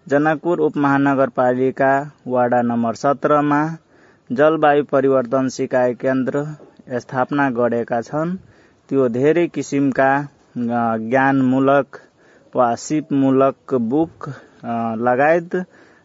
जनकपुर 0.07 0.63
उपमहानगरपालिका 0.65 1.91
वाडा 2.33 2.61
नम्बर 2.69 2.99
सत्रमा 3.01 3.61
जलवायु 4.29 4.83
परिवर्तन 4.91 5.47
सिकाइ 5.55 5.93
केन्द्र 6.03 6.43
स्थापना 6.99 7.49
गरेका 7.57 8.01
छन्। 8.09 8.37
त्यो 8.89 9.07
धेरै 9.15 9.47
किसिमका 9.55 10.11
ज्ञानमूलक 10.57 11.99
वा 12.55 12.69
सिपमूलक 12.83 13.75
बुक 13.91 14.31
लगायत 15.07 15.61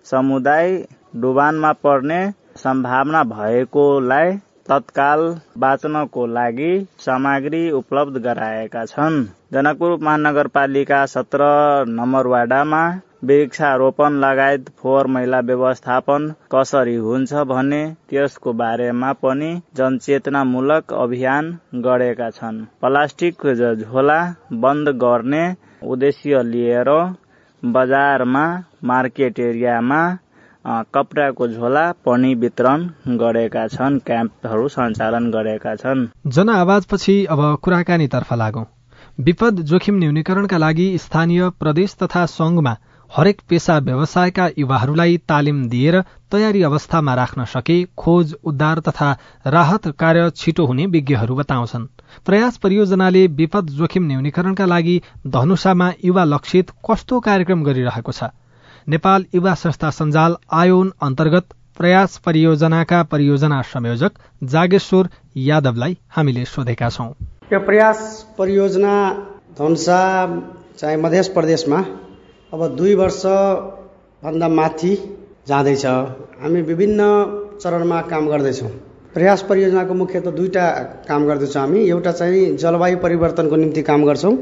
समुदाय 0.06 0.74
डुबानमा 1.22 1.72
पर्ने 1.84 2.20
सम्भावना 2.58 3.22
भएकोलाई 3.30 4.36
तत्काल 4.68 5.20
बाँच्नको 5.58 6.26
लागि 6.26 6.70
सामग्री 7.00 7.70
उपलब्ध 7.70 8.16
गराएका 8.22 8.84
छन्। 8.86 9.24
जनकपुर 9.52 9.98
महानगरपालिका 10.02 11.04
सत्र 11.06 11.44
नम्बर 11.88 12.26
वाडामा 12.26 12.82
वृक्षारोपण 13.24 14.18
लगायत 14.24 14.68
फोहोर 14.78 15.06
मैला 15.08 15.40
व्यवस्थापन 15.50 16.28
कसरी 16.54 16.96
हुन्छ 17.04 17.44
भने 17.52 17.80
त्यसको 18.10 18.52
बारेमा 18.62 19.12
पनि 19.22 19.50
जनचेतनामूलक 19.76 20.92
अभियान 20.94 21.52
गरेका 21.86 22.30
छन्। 22.30 22.60
प्लास्टिक 22.80 23.46
झोला 23.54 24.20
बन्द 24.64 24.88
गर्ने 25.04 25.44
उद्देश्य 25.86 26.42
लिएर 26.52 26.90
बजारमा 27.62 28.46
मार्केट 28.84 29.38
एरियामा 29.40 30.02
कपडाको 30.66 31.46
झोला 31.46 31.92
पनि 32.04 32.34
वितरण 32.34 32.86
गरेका 33.16 33.66
छन् 33.68 33.98
क्याम्पहरू 34.06 34.68
सञ्चालन 34.68 35.30
गरेका 35.30 35.74
छन्। 35.74 36.06
जनआवाजपछि 36.26 37.24
अब 37.24 37.42
कुराकानीतर्फ 37.62 38.32
लागौं। 38.32 38.64
विपद 39.18 39.60
जोखिम 39.62 39.98
न्यूनीकरणका 39.98 40.58
लागि 40.58 40.86
स्थानीय 40.98 41.48
प्रदेश 41.60 41.94
तथा 42.02 42.24
संघमा 42.26 42.76
हरेक 43.10 43.40
पेसा 43.48 43.78
व्यवसायका 43.78 44.48
युवाहरूलाई 44.58 45.16
तालिम 45.28 45.68
दिएर 45.68 46.00
तयारी 46.32 46.62
अवस्थामा 46.62 47.14
राख्न 47.14 47.44
सके 47.44 47.76
खोज 47.96 48.34
उद्धार 48.44 48.78
तथा 48.78 49.10
राहत 49.46 49.86
कार्य 49.98 50.30
छिटो 50.30 50.66
हुने 50.66 50.86
विज्ञहरू 50.86 51.36
बताउँछन्। 51.36 51.86
प्रयास 52.26 52.56
परियोजनाले 52.56 53.26
विपद 53.26 53.70
जोखिम 53.70 54.06
न्यूनीकरणका 54.06 54.66
लागि 54.66 55.02
धनुषामा 55.26 55.92
युवा 56.04 56.24
लक्षित 56.24 56.70
कस्तो 56.90 57.20
कार्यक्रम 57.20 57.62
गरिरहेको 57.62 58.12
छ? 58.12 58.24
नेपाल 58.88 59.24
युवा 59.34 59.52
संस्था 59.54 59.88
सञ्जाल 59.90 60.36
आयोन 60.52 60.92
अन्तर्गत 61.02 61.44
प्रयास 61.78 62.16
परियोजनाका 62.26 63.02
परियोजना 63.02 63.60
संयोजक 63.62 64.12
जागेश्वर 64.44 65.08
यादवलाई 65.36 65.96
हामीले 66.16 66.44
सोधेका 66.44 66.88
छौं। 66.88 67.08
यो 67.52 67.60
प्रयास 67.60 67.98
परियोजना 68.38 68.92
धनुषा 69.58 69.98
चाहिँ 70.78 70.96
मध्य 70.96 71.22
प्रदेशमा 71.34 71.80
अब 72.52 72.66
दुई 72.76 72.94
वर्षभन्दा 72.94 74.48
माथि 74.50 74.94
जाँदैछ। 75.48 75.84
हामी 76.42 76.62
विभिन्न 76.62 77.10
चरणमा 77.62 78.00
काम 78.02 78.28
गर्दैछौँ। 78.28 78.70
प्रयास 79.14 79.42
परियोजनाको 79.42 79.94
मुख्यत 79.94 80.28
दुईवटा 80.28 80.70
काम 81.08 81.26
गर्दैछौँ 81.26 81.62
हामी। 81.62 81.84
एउटा 81.88 82.12
चाहिँ 82.12 82.56
जलवायु 82.56 82.98
परिवर्तनको 82.98 83.56
निम्ति 83.56 83.82
काम 83.82 84.04
गर्छौँ। 84.04 84.34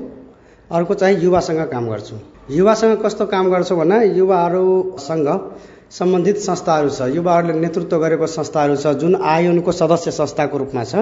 अर्को 0.70 0.94
चाहिँ 0.94 1.18
युवासँग 1.18 1.66
काम 1.72 1.88
गर्छौँ। 1.88 2.20
युवासँग 2.50 2.96
कस्तो 3.02 3.24
काम 3.26 3.48
गर्छौँ 3.50 3.78
भन्दा 3.78 4.00
युवाहरूसँग 4.12 5.28
सम्बन्धित 5.90 6.36
संस्थाहरू 6.38 6.88
छ। 6.90 7.08
युवाहरूले 7.14 7.54
नेतृत्व 7.58 7.98
गरेको 7.98 8.26
संस्थाहरू 8.28 8.76
छ 8.76 8.92
जुन 9.00 9.14
आयोनको 9.16 9.72
सदस्य 9.72 10.10
संस्थाको 10.12 10.58
रूपमा 10.58 10.84
छ। 10.84 10.94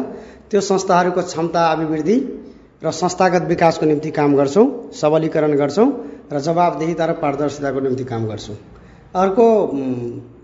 त्यो 0.50 0.60
संस्थाहरूको 0.62 1.22
क्षमता 1.22 1.62
अभिवृद्धि 1.72 2.16
र 2.84 2.90
संस्थागत 2.92 3.42
विकासको 3.48 3.86
निम्ति 3.86 4.10
काम 4.10 4.36
गर्छौँ 4.36 4.66
सबलीकरण 4.94 5.56
गर्छौँ 5.58 5.88
र 6.32 6.40
जवाबदेहिता 6.40 7.04
र 7.06 7.12
पारदर्शिताको 7.18 7.80
निम्ति 7.80 8.04
काम 8.04 8.26
गर्छौँ। 8.26 8.56
अर्को 9.14 9.46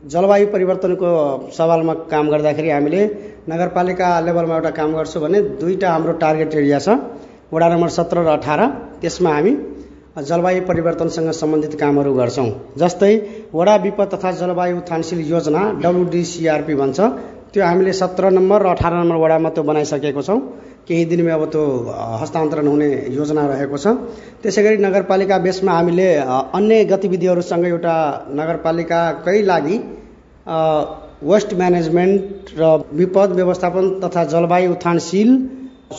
जलवायु 0.04 0.46
परिवर्तनको 0.50 1.08
सवालमा 1.54 1.94
काम 2.10 2.28
गर्दाखेरि 2.28 2.70
हामीले 2.70 3.02
नगरपालिका 3.48 4.08
लेभलमा 4.26 4.54
एउटा 4.56 4.70
काम 4.74 4.90
गर्छौँ 4.94 5.22
भने 5.22 5.40
दुईवटा 5.62 5.88
हाम्रो 5.92 6.12
टार्गेट 6.18 6.54
एरिया 6.54 6.78
छ। 6.78 6.88
वडा 7.54 7.68
नम्बर 7.68 7.88
सत्र 7.88 8.26
र 8.26 8.28
अठार 8.34 8.60
त्यसमा 9.00 9.30
हामी 9.30 9.52
जलवायु 10.20 10.62
परिवर्तनसँग 10.66 11.30
सम्बन्धित 11.32 11.74
कामहरू 11.80 12.12
गर्छौँ। 12.14 12.48
जस्तै 12.78 13.14
वडा 13.54 13.74
विपद 13.84 14.08
तथा 14.14 14.30
जलवायु 14.40 14.76
उत्थानशील 14.76 15.20
योजना 15.30 15.62
डब्लुडिसिआरपी 15.82 16.74
भन्छ। 16.74 16.98
त्यो 17.52 17.64
हामीले 17.64 17.92
सत्र 17.92 18.30
नम्बर 18.30 18.62
र 18.62 18.66
अठार 18.74 18.92
नम्बर 18.94 19.16
वडामा 19.16 19.48
त्यो 19.54 19.62
बनाइसकेको 19.62 20.22
छौँ। 20.22 20.40
केही 20.88 21.04
दिनमै 21.04 21.32
अब 21.32 21.44
त्यो 21.52 21.62
हस्तान्तरण 22.20 22.66
हुने 22.66 22.88
योजना 23.14 23.42
रहेको 23.46 23.76
छ। 23.76 23.86
त्यसै 24.42 24.62
गरी 24.62 24.76
नगरपालिका 24.82 25.36
बेसमा 25.38 25.72
हामीले 25.72 26.08
अन्य 26.56 26.84
गतिविधिहरूसँग 26.92 27.64
एउटा 27.66 27.94
नगरपालिकाकै 28.40 29.38
लागि 29.52 29.76
वेस्ट 31.30 31.50
म्यानेजमेन्ट 31.60 32.22
र 32.58 32.62
विपद 32.92 33.28
व्यवस्थापन 33.38 33.84
तथा 34.02 34.24
जलवायु 34.32 34.70
उत्थानशील 34.72 35.30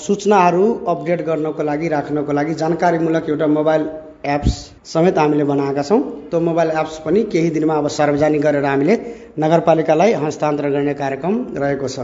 सूचनाहरू 0.05 0.65
अपडेट 0.87 1.21
गर्नको 1.27 1.63
लागि 1.63 1.87
राख्नको 1.89 2.31
लागि 2.33 2.53
जानकारीमूलक 2.61 3.29
एउटा 3.29 3.47
मोबाइल 3.57 3.83
एप्स 4.25 4.53
समेत 4.85 5.17
हामीले 5.17 5.43
बनाएका 5.43 5.83
छौँ। 5.83 5.99
त्यो 6.29 6.39
मोबाइल 6.39 6.69
एप्स 6.71 6.97
पनि 7.05 7.23
केही 7.31 7.49
दिनमा 7.49 7.75
अब 7.77 7.87
सार्वजनिक 7.89 8.41
गरेर 8.41 8.65
हामीले 8.65 8.95
नगरपालिकालाई 9.39 10.13
हस्तान्तरण 10.23 10.71
गर्ने 10.71 10.93
कार्यक्रम 10.93 11.35
रहेको 11.57 11.87
छ। 11.87 11.99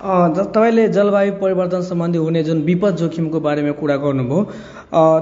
तपाईँले 0.00 0.86
जलवायु 0.92 1.32
परिवर्तन 1.40 1.82
सम्बन्धी 1.82 2.18
हुने 2.18 2.42
जुन 2.44 2.60
विपद 2.62 2.96
जोखिमको 2.96 3.40
बारेमा 3.40 3.70
कुरा 3.80 3.96
गर्नुभयो 3.96 4.40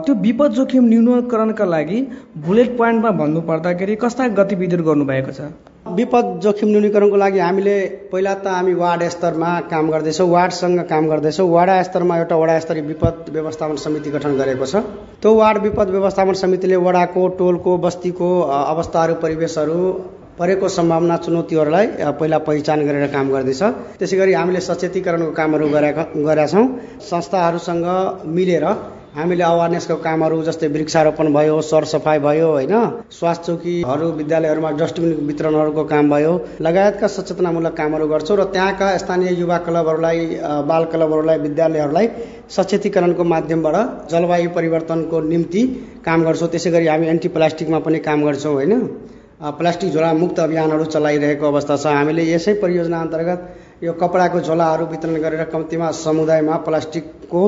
त्यो 0.03 0.15
विपद 0.23 0.51
जोखिम 0.53 0.85
न्यूनीकरणका 0.85 1.65
लागि 1.65 2.01
बुलेट 2.47 2.77
पोइन्टमा 2.79 3.11
भन्नु 3.21 3.41
पर्दाखेरि 3.47 3.95
कस्ता 4.03 4.27
गतिविधिहरू 4.35 4.85
गर्नुभएको 4.85 5.33
छ? 5.33 5.47
विपद 5.95 6.41
जोखिम 6.43 6.69
न्यूनीकरणको 6.69 7.17
लागि 7.17 7.39
हामीले 7.39 7.77
पहिला 8.13 8.35
त 8.35 8.47
हामी 8.51 8.75
वार्ड 8.75 9.03
स्तरमा 9.15 9.51
काम 9.71 9.91
गर्दैछौँ 9.91 10.29
वार्डसँग 10.31 10.81
काम 10.91 11.09
गर्दैछौँ। 11.09 11.49
वडा 11.55 11.83
स्तरमा 11.83 12.19
एउटा 12.19 12.37
वडा 12.37 12.59
स्तरीय 12.67 12.83
विपद 12.91 13.31
व्यवस्थापन 13.31 13.77
समिति 13.85 14.11
गठन 14.11 14.37
गरेको 14.43 14.67
छ। 14.67 14.83
त्यो 15.23 15.35
वार्ड 15.35 15.63
विपद 15.63 15.95
व्यवस्थापन 15.95 16.35
समितिले 16.43 16.77
वडाको 16.83 17.29
टोलको 17.39 17.79
बस्तीको 17.79 18.29
अवस्थाहरू 18.43 19.15
परिवेशहरू 19.23 19.81
परेको 20.39 20.69
सम्भावना 20.69 21.17
चुनौतीहरूलाई 21.25 21.87
पहिला 22.19 22.39
पहिचान 22.43 22.79
गरेर 22.87 23.07
काम 23.09 23.27
गर्दैछ। 23.31 23.63
त्यसै 23.99 24.17
गरी 24.19 24.33
हामीले 24.35 24.61
सचेतीकरणको 24.61 25.31
कामहरू 25.31 25.67
गरेका 25.71 26.03
गरेका 26.19 26.47
छौँ। 26.53 26.67
संस्थाहरूसँग 27.11 27.87
मिलेर 28.27 28.67
हामीले 29.15 29.45
अवेरनेसको 29.47 29.97
कामहरू 30.03 30.43
जस्तै 30.43 30.69
वृक्षारोपण 30.75 31.27
भयो 31.33 31.61
सरसफाइ 31.63 32.19
भयो 32.19 32.49
होइन? 32.51 32.75
स्वास्थ्य 33.15 33.47
चौकीहरू 33.47 34.07
विद्यालयहरूमा 34.19 34.71
डस्टबिन 34.75 35.13
वितरणहरूको 35.31 35.85
काम 35.87 36.11
भयो। 36.11 36.33
लगायतका 36.61 37.07
सचेतनामूलक 37.15 37.75
कामहरू 37.79 38.07
गर्छौँ 38.11 38.37
र 38.37 38.51
त्यहाँका 38.51 38.87
स्थानीय 38.99 39.39
युवा 39.39 39.59
क्लबहरूलाई 39.63 40.19
बाल 40.67 40.85
क्लबहरूलाई 40.91 41.39
विद्यालयहरूलाई 41.47 42.07
सचेतीकरणको 42.51 43.25
माध्यमबाट 43.25 43.77
जलवायु 44.11 44.51
परिवर्तनको 44.51 45.21
निम्ति 45.31 45.63
काम 46.03 46.19
गर्छौँ। 46.27 46.49
त्यसै 46.51 46.71
गरी 46.75 46.87
हामी 46.87 47.07
एन्टी 47.09 47.29
प्लास्टिकमा 47.31 47.79
पनि 47.87 47.99
काम 48.03 48.25
गर्छौँ 48.27 48.55
होइन? 48.55 48.73
प्लास्टिक 49.41 49.93
झोला 49.93 50.13
मुक्त 50.15 50.39
अभियानहरू 50.41 50.85
चलाइरहेको 50.87 51.47
अवस्था 51.47 51.77
छ। 51.77 51.87
हामीले 51.89 52.23
यसै 52.25 52.53
परियोजना 52.63 53.01
अन्तर्गत 53.01 53.41
यो 53.83 53.93
कपडाको 53.93 54.41
झोलाहरू 54.41 54.85
वितरण 54.87 55.17
गरेर 55.21 55.43
कम्तीमा 55.53 55.91
समुदायमा 55.93 56.57
प्लास्टिकको 56.65 57.43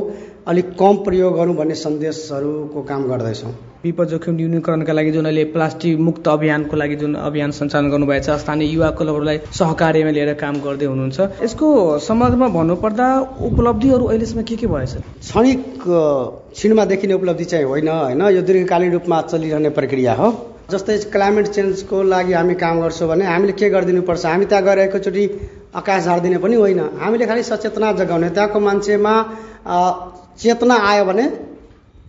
अलिक 0.47 0.67
कम 0.79 0.97
प्रयोग 1.05 1.35
गरौँ 1.37 1.55
भन्ने 1.57 1.75
सन्देशहरूको 1.77 2.83
काम 2.83 3.03
गर्दैछौँ। 3.09 3.53
विपद 3.85 4.09
जोखिम 4.09 4.35
न्यूनीकरणका 4.37 4.93
लागि 4.93 5.11
जुन 5.13 5.25
अहिले 5.25 5.45
प्लास्टिक 5.55 5.99
मुक्त 6.01 6.29
अभियानको 6.29 6.77
लागि 6.77 6.97
जुन 6.97 7.15
अभियान 7.23 7.51
सञ्चालन 7.51 7.91
गर्नुभएको 7.91 8.25
छ 8.25 8.39
स्थानीय 8.43 8.69
युवा 8.75 8.91
क्लबहरूलाई 8.99 9.39
सहकार्यमा 9.55 10.11
लिएर 10.11 10.33
काम 10.43 10.55
गर्दै 10.61 10.87
हुनुहुन्छ। 10.87 11.19
यसको 11.43 11.67
सम्बन्धमा 12.03 12.49
भन्नुपर्दा 12.59 13.07
उपलब्धिहरू 13.47 14.05
अहिलेसम्म 14.07 14.43
के 14.43 14.57
के 14.57 14.67
भएछ? 14.67 14.93
क्षणिक 15.23 15.63
क्षणमा 15.87 16.85
देखिने 16.85 17.15
उपलब्धि 17.15 17.45
चाहिँ 17.45 17.65
होइन 17.65 17.89
होइन। 17.89 18.23
यो 18.35 18.43
दीर्घकालीन 18.43 18.93
रूपमा 18.93 19.21
चलिरहने 19.23 19.71
प्रक्रिया 19.71 20.15
हो। 20.15 20.31
जस्तै 20.67 20.95
क्लाइमेट 21.15 21.47
चेन्जको 21.47 21.97
लागि 22.11 22.33
हामी 22.35 22.55
काम 22.59 22.81
गर्छौँ 22.83 23.09
भने 23.09 23.25
हामीले 23.25 23.53
के 23.55 23.69
गरिदिनुपर्छ? 23.71 24.23
हामी 24.27 24.45
त्यहाँ 24.51 24.65
गएर 24.67 24.79
एकैचोटि 24.91 25.25
आकाश 25.79 26.05
झारिदिने 26.05 26.39
पनि 26.43 26.57
होइन। 26.59 26.81
हामीले 26.99 27.27
खालि 27.31 27.43
सचेतना 27.47 27.93
जगाउने। 28.03 28.29
त्यहाँको 28.35 28.59
मान्छेमा 28.67 29.13
चेतना 30.43 30.75
आयो 30.91 31.05
भने 31.07 31.25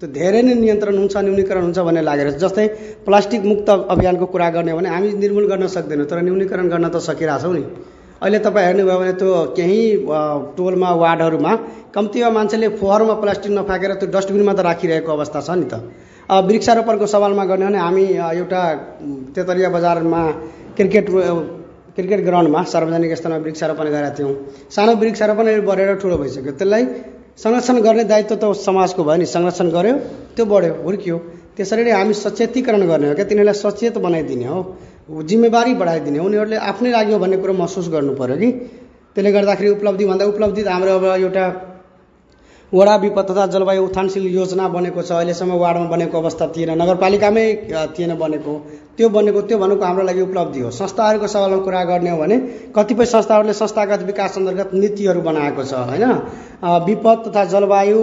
त्यो 0.02 0.08
धेरै 0.10 0.42
नै 0.42 0.54
नियन्त्रण 0.58 0.98
हुन्छ 0.98 1.16
न्यूनीकरण 1.18 1.64
हुन्छ 1.70 1.80
भन्ने 1.86 2.02
लागेर। 2.02 2.30
जस्तै 2.42 2.66
प्लास्टिक 3.06 3.42
मुक्त 3.46 3.70
अभियानको 3.94 4.26
कुरा 4.26 4.50
गर्ने 4.58 4.72
हो 4.74 4.78
भने 4.78 4.90
हामी 4.90 5.08
निर्मूल 5.22 5.46
गर्न 5.54 5.68
सक्दैनौँ 5.78 6.10
तर 6.10 6.18
न्यूनीकरण 6.26 6.66
गर्न 6.74 6.90
त 6.90 6.98
सकिरहेछौँ 6.98 7.54
नि। 7.54 7.64
अहिले 8.26 8.40
तपाईँ 8.42 8.66
हेर्नुभयो 8.66 8.98
भने 8.98 9.14
त्यो 9.22 9.30
केही 9.54 9.82
टोलमा 10.58 10.90
वार्डहरूमा 10.98 11.54
कम्तीमा 11.94 12.30
मान्छेले 12.34 12.68
फोहोरमा 12.82 13.14
प्लास्टिक 13.22 13.52
नफ्याँकेर 13.54 13.92
त्यो 14.02 14.10
डस्टबिनमा 14.18 14.54
त 14.54 14.60
राखिरहेको 14.66 15.10
अवस्था 15.14 15.40
छ 15.46 15.50
नि 15.62 15.66
त। 15.70 15.74
वृक्षारोपणको 16.30 17.06
सवालमा 17.08 17.44
गर्ने 17.46 17.66
भने 17.66 17.80
हामी 17.80 18.04
एउटा 18.36 18.62
तेतरिया 19.36 19.70
बजारमा 19.70 20.22
क्रिकेट 20.78 21.08
क्रिकेट 21.98 22.22
ग्राउन्डमा 22.26 22.64
सार्वजनिक 22.72 23.14
स्थानमा 23.18 23.38
वृक्षारोपण 23.46 23.86
गरेका 23.90 24.12
थियौँ। 24.18 24.34
सानो 24.70 24.92
वृक्षारोपण 25.02 25.46
बढेर 25.66 25.96
ठुलो 26.02 26.18
भइसक्यो। 26.18 26.52
त्यसलाई 26.60 26.84
संरक्षण 27.44 27.78
गर्ने 27.82 28.04
दायित्व 28.12 28.36
त 28.36 28.54
समाजको 28.60 29.04
भयो 29.04 29.18
नि। 29.18 29.26
संरक्षण 29.26 29.68
गर्यो 29.72 29.96
त्यो 30.36 30.46
बढ्यो 30.46 30.74
हुर्कियो। 30.84 31.18
त्यसरी 31.58 31.84
नै 31.84 31.92
हामी 31.92 32.14
सचेतीकरण 32.14 32.82
गर्ने 32.92 33.08
हो 33.08 33.14
क्या। 33.16 33.26
तिनीहरूलाई 33.26 33.58
सचेत 33.64 33.98
बनाइदिने 33.98 34.46
हो 34.46 34.60
जिम्मेवारी 35.30 35.74
बढाइदिने 35.82 36.20
उनीहरूले 36.20 36.58
आफ्नै 36.70 36.90
लाग्यो 36.92 37.18
भन्ने 37.24 37.38
कुरो 37.42 37.54
महसुस 37.56 37.88
गर्नु 37.90 38.14
पऱ्यो 38.20 38.38
कि। 38.38 38.50
त्यसले 39.16 39.32
गर्दाखेरि 39.32 39.70
उपलब्धि 39.80 40.06
भन्दा 40.06 40.26
उपलब्धि 40.28 40.62
त 40.64 40.68
हाम्रो 40.68 40.92
अब 41.00 41.06
एउटा 41.18 41.46
वडा 42.74 42.96
विपद 42.96 43.26
तथा 43.30 43.46
जलवायु 43.48 43.84
उत्थानशील 43.84 44.26
योजना 44.36 44.68
बनेको 44.68 45.02
छ 45.02 45.12
अहिलेसम्म 45.12 45.54
वार्डमा 45.56 45.88
बनेको 45.88 46.20
अवस्था 46.20 46.48
थिएन 46.56 46.72
नगरपालिकामै 46.82 47.46
थिएन 47.96 48.16
बनेको। 48.20 48.56
त्यो 48.98 49.08
बनेको 49.10 49.42
त्यो 49.46 49.58
भनेको 49.58 49.86
हाम्रो 49.86 50.04
लागि 50.04 50.22
उपलब्धि 50.22 50.60
हो। 50.60 50.70
संस्थाहरूको 50.74 51.28
सवालमा 51.28 51.58
कुरा 51.62 51.84
गर्ने 51.86 52.10
हो 52.10 52.18
भने 52.18 52.38
कतिपय 52.76 53.06
संस्थाहरूले 53.06 53.54
संस्थागत 53.54 54.02
विकास 54.04 54.38
अन्तर्गत 54.38 54.70
नीतिहरू 54.74 55.22
बनाएको 55.22 55.64
छ 55.64 55.74
होइन? 55.86 56.06
विपद 56.82 57.18
तथा 57.26 57.44
जलवायु 57.46 58.00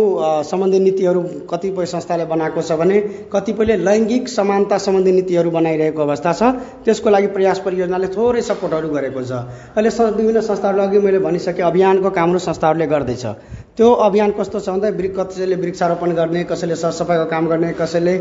सम्बन्धी 0.47 0.79
नीतिहरू 0.79 1.23
कतिपय 1.51 1.87
संस्थाले 1.89 2.25
बनाएको 2.31 2.63
छ 2.63 2.79
भने 2.79 3.01
कतिपयले 3.33 3.77
लैङ्गिक 3.83 4.29
समानता 4.29 4.79
सम्बन्धी 4.79 5.13
नीतिहरू 5.13 5.51
बनाइरहेको 5.51 6.03
अवस्था 6.03 6.33
छ। 6.33 6.43
त्यसको 6.87 7.11
लागि 7.11 7.27
प्रयास 7.35 7.59
परियोजनाले 7.67 8.09
थोरै 8.15 8.43
सपोर्टहरू 8.45 8.89
गरेको 8.95 9.23
छ। 9.25 9.33
अहिले 9.75 9.91
विभिन्न 9.91 10.41
संस्थाहरू 10.47 10.79
अघि 10.79 10.99
मैले 11.01 11.19
भनिसकेँ 11.19 11.65
अभियानको 11.65 12.11
कामहरू 12.15 12.39
संस्थाहरूले 12.39 12.87
गर्दैछ। 12.87 13.27
त्यो 13.75 13.91
अभियान 13.91 14.31
कस्तो 14.39 14.59
छ 14.61 14.69
भन्दा 14.71 14.91
कसैले 15.19 15.57
वृक्षारोपण 15.59 16.11
गर्ने 16.15 16.45
कसैले 16.47 16.75
सरसफाइको 16.79 17.27
काम 17.27 17.47
गर्ने 17.51 17.73
कसैले 17.75 18.15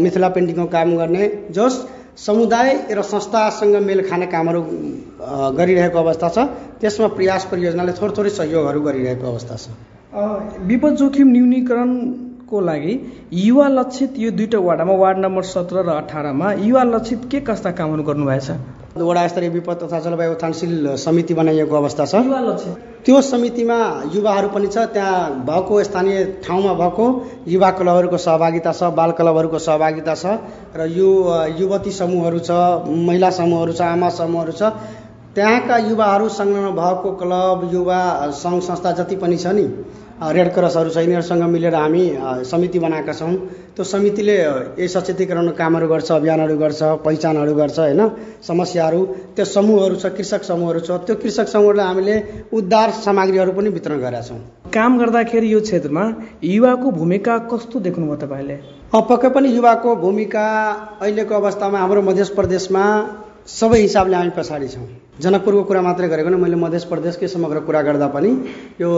मिथिला 0.00 0.28
पेन्टिङको 0.32 0.66
काम 0.72 0.96
गर्ने 0.96 1.24
जस 1.52 1.74
समुदाय 2.16 2.72
र 2.90 3.02
संस्थासँग 3.02 3.76
मेल 3.82 4.00
खाने 4.08 4.26
कामहरू 4.26 4.62
गरिरहेको 5.56 5.98
अवस्था 5.98 6.28
छ। 6.28 6.38
त्यसमा 6.80 7.08
प्रयास 7.16 7.44
परियोजनाले 7.50 7.92
थोरै 7.92 8.12
थोरै 8.16 8.30
सहयोगहरू 8.30 8.80
गरिरहेको 8.80 9.26
अवस्था 9.26 9.56
छ। 9.56 9.64
विपद 10.66 10.96
जोखिम 10.96 11.28
न्यूनीकरणको 11.30 12.60
लागि 12.60 12.94
युवा 13.32 13.68
लक्षित 13.70 14.18
यो 14.18 14.30
दुईवटा 14.30 14.58
वार्डमा 14.58 14.94
वार्ड 14.96 15.18
नम्बर 15.18 15.42
सत्र 15.46 15.76
र 15.86 15.88
अठारमा 15.96 16.52
युवा 16.58 16.82
लक्षित 16.84 17.20
के 17.30 17.40
कस्ता 17.40 17.70
कामहरू 17.72 18.02
गर्नुभएछ? 18.02 18.50
वडा 18.90 19.26
स्तरीय 19.28 19.48
विपद 19.48 19.78
तथा 19.82 19.98
जलवायु 20.00 20.32
उत्थानशील 20.32 20.96
समिति 20.98 21.34
बनाइएको 21.34 21.76
अवस्था 21.76 22.04
छ। 22.06 22.14
त्यो 23.06 23.20
समितिमा 23.22 23.76
युवाहरू 24.14 24.48
पनि 24.50 24.66
छ 24.66 24.78
त्यहाँ 24.90 25.46
भएको 25.46 25.82
स्थानीय 25.84 26.24
ठाउँमा 26.44 26.72
भएको 26.74 27.06
युवा 27.48 27.70
क्लबहरूको 27.70 28.18
सहभागिता 28.18 28.72
छ 28.72 28.90
बाल 28.92 29.10
क्लबहरूको 29.12 29.58
सहभागिता 29.60 30.14
छ 30.14 30.26
र 30.76 30.90
यो 30.90 31.10
युवती 31.58 31.92
समूहहरू 31.92 32.38
छ 32.40 32.50
महिला 33.06 33.30
समूहहरू 33.30 33.72
छ 33.72 33.80
आमा 33.84 34.08
समूहहरू 34.18 34.52
छ। 34.52 34.74
त्यहाँका 35.34 35.76
युवाहरू 35.86 36.28
संलग्न 36.34 36.70
भएको 36.74 37.10
क्लब 37.16 37.70
युवा 37.72 38.02
सङ्घ 38.36 38.62
संस्था 38.64 38.92
जति 38.98 39.16
पनि 39.16 39.36
छ 39.36 39.54
नि 39.54 39.66
रेड 40.20 40.52
क्रसहरू 40.54 40.90
छ 40.90 40.96
यिनीहरूसँग 40.98 41.42
मिलेर 41.48 41.74
हामी 41.74 42.04
समिति 42.44 42.78
बनाएका 42.78 43.12
छौँ। 43.12 43.34
त्यो 43.72 43.84
समितिले 43.84 44.36
यही 44.36 44.88
सचेतीकरण 44.88 45.48
कामहरू 45.56 45.88
गर्छ 45.88 46.10
अभियानहरू 46.12 46.56
गर्छ 46.58 46.80
पहिचानहरू 47.04 47.54
गर्छ 47.54 47.78
होइन 47.78 48.02
समस्याहरू। 48.44 49.00
त्यो 49.36 49.44
समूहहरू 49.46 49.96
छ 49.96 50.06
कृषक 50.12 50.42
समूहहरू 50.44 50.80
छ 50.80 50.90
त्यो 51.08 51.16
कृषक 51.24 51.48
समूहलाई 51.48 51.86
हामीले 51.86 52.16
उद्धार 52.52 52.90
सामग्रीहरू 53.00 53.52
पनि 53.52 53.68
वितरण 53.70 53.98
गरेका 54.00 54.22
छौँ। 54.28 54.38
काम 54.68 54.98
गर्दाखेरि 54.98 55.52
यो 55.52 55.60
क्षेत्रमा 55.60 56.04
युवाको 56.44 56.90
भूमिका 57.00 57.38
कस्तो 57.48 57.80
देख्नुभयो 57.80 58.16
तपाईँले? 58.20 58.56
पक्कै 58.92 59.28
पनि 59.32 59.48
युवाको 59.56 59.96
भूमिका 60.04 60.46
अहिलेको 61.00 61.34
अवस्थामा 61.34 61.78
हाम्रो 61.78 62.02
मध्य 62.02 62.24
प्रदेशमा 62.36 62.84
सबै 63.48 63.80
हिसाबले 63.80 64.16
हामी 64.16 64.30
पछाडि 64.36 64.68
छौँ। 64.68 64.86
जनकपुरको 65.20 65.62
कुरा 65.64 65.80
मात्रै 65.82 66.08
गरेको 66.08 66.36
मैले 66.36 66.56
मध्य 66.60 66.78
प्रदेशकै 66.92 67.28
समग्र 67.28 67.60
कुरा 67.64 67.82
गर्दा 67.82 68.06
पनि 68.12 68.30
यो 68.80 68.90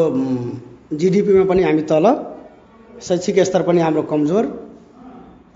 जिडिपीमा 0.92 1.44
पनि 1.50 1.62
हामी 1.62 1.82
तल 1.90 2.06
शैक्षिक 3.02 3.38
स्तर 3.42 3.62
पनि 3.62 3.80
हाम्रो 3.80 4.02
कमजोर 4.10 4.44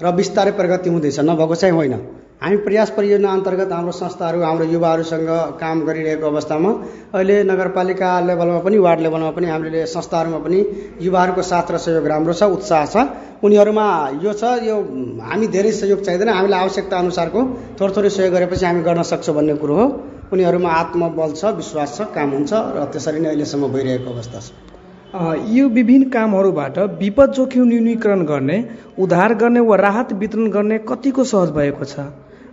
र 0.03 0.13
बिस्तारै 0.13 0.53
प्रगति 0.53 0.91
हुँदैछ 0.91 1.19
नभएको 1.21 1.55
चाहिँ 1.55 1.75
होइन। 1.75 1.95
हामी 2.43 2.57
प्रयास 2.65 2.91
परियोजना 2.97 3.29
अन्तर्गत 3.33 3.73
हाम्रो 3.73 3.93
संस्थाहरू 3.93 4.43
हाम्रो 4.43 4.65
युवाहरूसँग 4.67 5.29
काम 5.61 5.77
गरिरहेको 5.87 6.27
अवस्थामा 6.27 6.71
अहिले 7.17 7.37
नगरपालिका 7.45 8.11
लेभलमा 8.21 8.59
पनि 8.67 8.79
वार्ड 8.79 9.01
लेभलमा 9.01 9.31
पनि 9.31 9.47
हामीले 9.47 9.87
संस्थाहरूमा 9.87 10.39
पनि 10.45 10.59
युवाहरूको 11.01 11.43
साथ 11.43 11.73
र 11.73 11.79
सहयोग 11.79 12.07
राम्रो 12.07 12.33
छ 12.33 12.43
उत्साह 12.57 12.85
छ। 12.87 12.97
उनीहरूमा 13.41 13.87
यो 14.21 14.33
छ 14.35 14.53
यो 14.69 14.77
हामी 15.25 15.47
धेरै 15.49 15.73
सहयोग 15.81 16.05
चाहिँदैन 16.05 16.29
हामीलाई 16.29 16.61
आवश्यकता 16.61 16.99
अनुसारको 16.99 17.41
थोरै 17.81 17.93
थोरै 17.97 18.11
सहयोग 18.13 18.33
गरेपछि 18.37 18.65
हामी 18.67 18.83
गर्न 18.85 19.03
सक्छौँ 19.13 19.35
भन्ने 19.35 19.57
कुरो 19.57 19.75
हो। 19.81 19.87
उनीहरूमा 20.33 20.71
आत्मबल 20.77 21.33
छ 21.41 21.57
विश्वास 21.57 21.99
छ 21.99 22.13
काम 22.13 22.31
हुन्छ 22.37 22.53
र 22.53 22.89
त्यसरी 22.93 23.21
नै 23.21 23.29
अहिलेसम्म 23.33 23.73
भइरहेको 23.73 24.11
अवस्था 24.13 24.39
छ। 24.41 24.76
यो 25.17 25.69
विभिन्न 25.69 26.09
कामहरूबाट 26.11 26.79
विपद 26.99 27.33
जोखिम 27.33 27.65
न्यूनीकरण 27.65 28.25
गर्ने 28.27 28.59
उद्धार 28.99 29.35
गर्ने 29.35 29.61
वा 29.61 29.77
राहत 29.77 30.13
वितरण 30.13 30.51
गर्ने 30.51 30.79
कतिको 30.89 31.25
सहज 31.25 31.51
भएको 31.51 31.85
छ। 31.85 32.05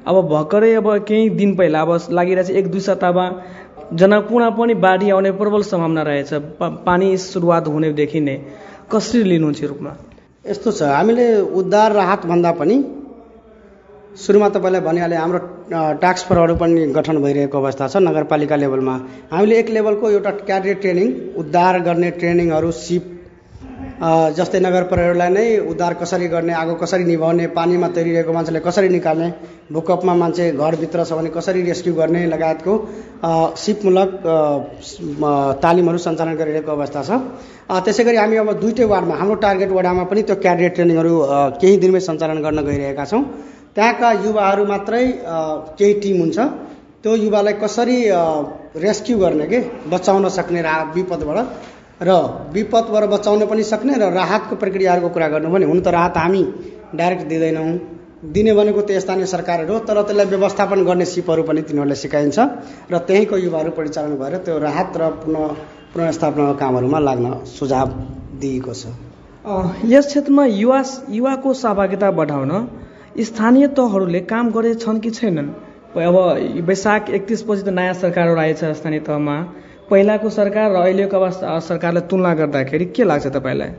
अब 0.07 0.15
भर्खरै 0.29 0.73
अब 0.75 0.87
केही 1.07 1.29
दिन 1.29 1.55
पहिला 1.55 1.81
अब 1.81 1.91
लागिरहेछ 2.11 2.49
एक 2.51 2.71
दुई 2.71 2.79
सप्ताहमा 2.79 3.25
जनकपुरमा 3.93 4.49
पनि 4.49 4.73
बाढी 4.79 5.09
आउने 5.09 5.31
प्रबल 5.33 5.61
सम्भावना 5.63 6.01
रहेछ 6.03 6.33
पानी 6.87 7.15
सुरुवात 7.19 7.67
हुनेदेखि 7.67 8.19
नै। 8.19 8.37
कसरी 8.91 9.23
लिनुहुन्छ 9.23 9.63
रूपमा? 9.63 9.91
यस्तो 10.45 10.71
छ 10.71 10.83
हामीले 10.89 11.27
उद्धार 11.59 11.91
राहत 11.93 12.25
भन्दा 12.25 12.51
पनि 12.59 12.75
सुरुमा 14.13 14.47
तपाईँलाई 14.49 14.81
भनिहालेँ 14.81 15.17
हाम्रो 15.17 15.39
टास्क 15.97 16.27
फोर्सहरू 16.27 16.55
पनि 16.55 16.85
गठन 16.93 17.17
भइरहेको 17.17 17.57
अवस्था 17.57 17.87
छ 17.87 17.97
नगरपालिका 17.97 18.55
लेभलमा। 18.55 18.95
हामीले 19.31 19.57
एक 19.59 19.69
लेभलको 19.73 20.09
एउटा 20.11 20.31
क्याडेट 20.45 20.81
ट्रेनिङ 20.81 21.07
उद्धार 21.41 21.79
गर्ने 21.81 22.09
ट्रेनिङहरू 22.21 22.69
सिप 22.77 23.09
जस्तै 24.37 24.59
नगर 24.59 24.83
प्रहरीलाई 24.91 25.29
नै 25.29 25.45
उद्धार 25.65 25.93
कसरी 26.01 26.27
गर्ने 26.29 26.53
आगो 26.53 26.73
कसरी 26.77 27.03
निभाउने 27.03 27.47
पानीमा 27.57 27.87
तैरिरहेको 27.95 28.33
मान्छेलाई 28.33 28.61
कसरी 28.61 28.89
निकाल्ने 28.89 29.29
भूकम्पमा 29.73 30.13
मान्छे 30.21 30.45
घरभित्र 30.51 31.05
छ 31.05 31.17
भने 31.17 31.29
कसरी 31.37 31.61
रेस्क्यु 31.63 31.93
गर्ने 31.93 32.25
लगायतको 32.33 32.73
सिपमूलक 33.63 34.11
तालिमहरू 35.63 35.97
सञ्चालन 36.05 36.35
गरिरहेको 36.41 36.71
अवस्था 36.71 37.01
छ। 37.01 37.09
त्यसै 37.81 38.03
गरी 38.03 38.17
हामी 38.17 38.37
अब 38.43 38.53
दुइटै 38.61 38.85
वार्डमा 38.93 39.15
हाम्रो 39.21 39.35
टार्गेट 39.47 39.71
वार्डमा 39.71 40.03
पनि 40.11 40.21
त्यो 40.29 40.35
क्याडेट 40.45 40.75
ट्रेनिङहरू 40.75 41.13
केही 41.61 41.75
दिनमै 41.85 42.01
सञ्चालन 42.09 42.45
गर्न 42.45 42.59
गइरहेका 42.69 43.05
छौँ। 43.05 43.23
त्यहाँका 43.75 44.09
युवाहरू 44.25 44.63
मात्रै 44.65 45.03
केही 45.77 45.93
टिम 46.01 46.17
हुन्छ। 46.19 46.37
त्यो 47.03 47.15
युवालाई 47.15 47.53
कसरी 47.63 47.97
रेस्क्यु 48.77 49.17
गर्ने 49.19 49.45
के? 49.47 49.59
बचाउन 49.89 50.29
सक्ने 50.29 50.61
रा 50.61 50.75
विपदबाट। 50.95 51.37
र 52.01 52.11
विपदबाट 52.53 53.03
बचाउन 53.09 53.45
पनि 53.45 53.63
सक्ने 53.63 53.93
र 53.97 54.13
राहतको 54.13 54.55
प्रक्रियाहरूको 54.55 55.09
कुरा 55.09 55.27
गर्नु 55.33 55.49
भने 55.49 55.65
हुन 55.65 55.79
त 55.81 55.87
राहत 55.89 56.17
हामी 56.17 56.43
डाइरेक्ट 56.95 57.25
दिँदैनौँ। 57.27 57.69
दिने 58.25 58.53
भनेको 58.53 58.81
त्यो 58.87 58.99
स्थानीय 58.99 59.25
सरकारहरू 59.27 59.79
तर 59.83 60.01
त्यसलाई 60.01 60.25
व्यवस्थापन 60.31 60.79
गर्ने 60.85 61.05
सिपहरू 61.05 61.43
पनि 61.43 61.61
तिनीहरूलाई 61.67 61.97
सिकाइन्छ। 61.97 62.37
र 62.87 62.97
त्यहीँको 63.07 63.35
युवाहरू 63.37 63.71
परिचालन 63.73 64.15
भएर 64.15 64.37
त्यो 64.45 64.57
राहत 64.59 64.91
र 64.95 65.03
पुनः 65.23 65.43
पुनर्स्थापनाको 65.91 66.53
कामहरूमा 66.61 66.99
लाग्न 66.99 67.27
सुझाव 67.51 67.87
दिएको 68.39 68.73
छ। 68.73 68.83
यस 69.91 70.05
क्षेत्रमा 70.07 70.45
युवा 70.45 70.79
युवाको 71.09 71.49
सहभागिता 71.53 72.11
बढाउन 72.11 72.51
स्थानीय 73.13 73.67
तहहरूले 73.77 74.19
काम 74.25 74.49
गरेछन् 74.51 74.99
कि 74.99 75.09
छैनन्? 75.11 75.49
अब 75.93 76.15
वैशाख 76.65 77.09
एकतिसपछि 77.11 77.61
त 77.61 77.69
नयाँ 77.69 77.93
सरकारहरू 77.93 78.39
आएछ 78.41 78.63
स्थानीय 78.73 78.99
तहमा। 79.05 79.35
पहिलाको 79.89 80.29
सरकार 80.29 80.71
र 80.71 80.75
अहिलेको 80.75 81.17
अवस्था 81.17 81.59
सरकारलाई 81.69 82.07
तुलना 82.09 82.33
गर्दाखेरि 82.33 82.85
के 82.89 83.03
लाग्छ 83.03 83.27
तपाईँलाई? 83.27 83.69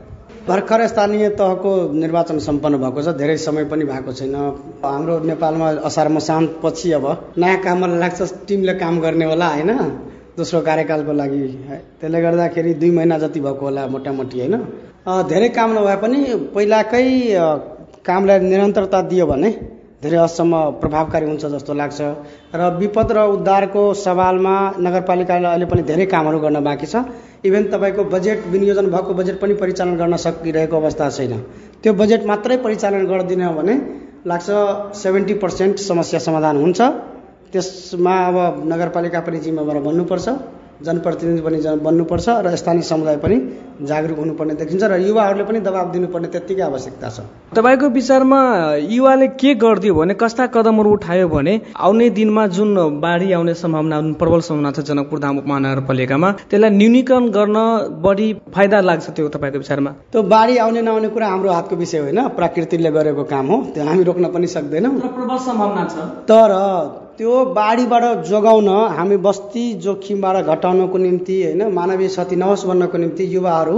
भर्खर 0.47 0.87
स्थानीय 0.87 1.29
तहको 1.35 1.71
निर्वाचन 1.91 2.39
सम्पन्न 2.39 2.77
भएको 2.79 3.01
छ 3.01 3.15
धेरै 3.19 3.37
समय 3.43 3.65
पनि 3.67 3.85
भएको 3.85 4.13
छैन। 4.15 4.35
हाम्रो 4.79 5.19
नेपालमा 5.27 5.69
असार 5.83 6.07
मसान्तपछि 6.15 6.91
अब 6.95 7.05
नयाँ 7.37 7.59
काममा 7.59 7.87
लाग्छ 7.99 8.47
टिमले 8.47 8.73
काम 8.79 8.99
गर्ने 9.03 9.25
होला 9.25 9.47
होइन? 9.51 9.71
दोस्रो 10.39 10.61
कार्यकालको 10.61 11.11
लागि। 11.11 11.43
त्यसले 11.99 12.21
गर्दाखेरि 12.21 12.73
दुई 12.79 12.91
महिना 12.91 13.17
जति 13.19 13.39
भएको 13.39 13.65
होला 13.65 13.87
मोटामोटी 13.87 14.39
होइन? 14.39 14.55
धेरै 15.27 15.49
काम 15.49 15.69
नभए 15.75 15.95
पनि 15.99 16.19
पहिलाकै 16.55 17.03
कामलाई 18.05 18.39
निरन्तरता 18.41 19.01
दियो 19.09 19.25
भने 19.25 19.49
धेरै 20.01 20.17
हदसम्म 20.17 20.53
प्रभावकारी 20.81 21.25
हुन्छ 21.25 21.45
जस्तो 21.49 21.73
लाग्छ। 21.73 21.99
र 22.53 22.61
विपद 22.77 23.09
र 23.11 23.17
उद्धारको 23.35 23.83
सवालमा 23.97 24.55
नगरपालिकाले 24.77 25.47
अहिले 25.49 25.65
पनि 25.65 25.81
धेरै 25.89 26.05
कामहरू 26.05 26.37
गर्न 26.39 26.61
बाँकी 26.61 26.85
छ। 26.85 26.95
इभेन 27.41 27.63
तपाईँको 27.73 28.03
बजेट 28.13 28.45
विनियोजन 28.53 28.85
भएको 28.93 29.11
बजेट 29.13 29.35
पनि 29.41 29.53
परिचालन 29.57 29.95
गर्न 29.97 30.15
सकिरहेको 30.21 30.75
अवस्था 30.77 31.09
छैन। 31.09 31.33
त्यो 31.81 31.93
बजेट 31.93 32.21
मात्रै 32.25 32.57
परिचालन 32.61 33.05
गरिदिन 33.09 33.41
भने 33.57 33.73
लाग्छ 34.25 34.47
सेभेन्टी 34.93 35.33
पर्सेन्ट 35.41 35.75
समस्या 35.81 36.19
समाधान 36.19 36.55
हुन्छ। 36.57 36.79
त्यसमा 37.51 38.13
अब 38.29 38.35
नगरपालिका 38.69 39.19
पनि 39.25 39.39
जिम्मेवार 39.39 39.77
बन्नुपर्छ। 39.81 40.27
जनप्रतिनिधि 40.83 41.41
पनि 41.41 41.57
बन्नुपर्छ 41.83 42.27
र 42.45 42.55
स्थानीय 42.55 42.81
समुदाय 42.83 43.17
पनि 43.17 43.35
जागरुक 43.81 44.17
हुनुपर्ने 44.19 44.53
देखिन्छ 44.55 44.83
र 44.83 44.95
युवाहरूले 45.01 45.43
पनि 45.43 45.59
दबाब 45.59 45.91
दिनुपर्ने 45.91 46.27
त्यत्तिकै 46.27 46.61
आवश्यकता 46.61 47.09
छ। 47.09 47.19
तपाईँको 47.55 47.87
विचारमा 47.89 48.39
युवाले 48.91 49.27
के 49.39 49.53
गरिदियो 49.55 49.93
भने 49.95 50.13
कस्ता 50.13 50.47
कदमहरू 50.55 50.91
उठायो 50.91 51.27
भने 51.27 51.53
आउने 51.77 52.09
दिनमा 52.09 52.47
जुन 52.47 52.75
बाढी 52.99 53.31
आउने 53.31 53.53
सम्भावना 53.53 54.01
प्रबल 54.19 54.39
सम्भावना 54.47 54.71
छ 54.71 54.79
जनकपुर 54.89 55.19
धाम 55.19 55.37
उपमहानगरपालिकामा 55.37 56.31
त्यसलाई 56.49 56.69
न्यूनीकरण 56.71 57.29
गर्न 57.37 57.57
बढी 58.03 58.27
फाइदा 58.55 58.81
लाग्छ 58.81 59.09
त्यो 59.09 59.27
तपाईँको 59.29 59.59
विचारमा? 59.59 59.91
त्यो 60.11 60.23
बाढी 60.35 60.57
आउने 60.57 60.81
नआउने 60.81 61.09
कुरा 61.15 61.27
हाम्रो 61.27 61.51
हातको 61.51 61.75
विषय 61.75 61.99
होइन 61.99 62.27
प्रकृतिले 62.35 62.91
गरेको 62.91 63.23
काम 63.31 63.47
हो 63.47 63.57
त्यो 63.73 63.83
हामी 63.85 64.03
रोक्न 64.03 64.25
पनि 64.35 64.47
सक्दैनौँ। 64.47 64.93
प्रबल 64.99 65.37
सम्भावना 65.47 65.83
छ। 65.91 65.95
तर 66.29 66.51
त्यो 67.17 67.33
बाढीबाट 67.55 68.03
जोगाउन 68.27 68.67
हामी 68.91 69.17
बस्ती 69.25 69.61
जोखिमबाट 69.79 70.35
घटाउनको 70.45 70.97
निम्ति 70.97 71.35
होइन 71.43 71.61
मानवीय 71.71 72.07
क्षति 72.07 72.35
नहोस् 72.35 72.65
भन्नको 72.67 72.97
निम्ति 72.97 73.23
युवाहरू 73.35 73.75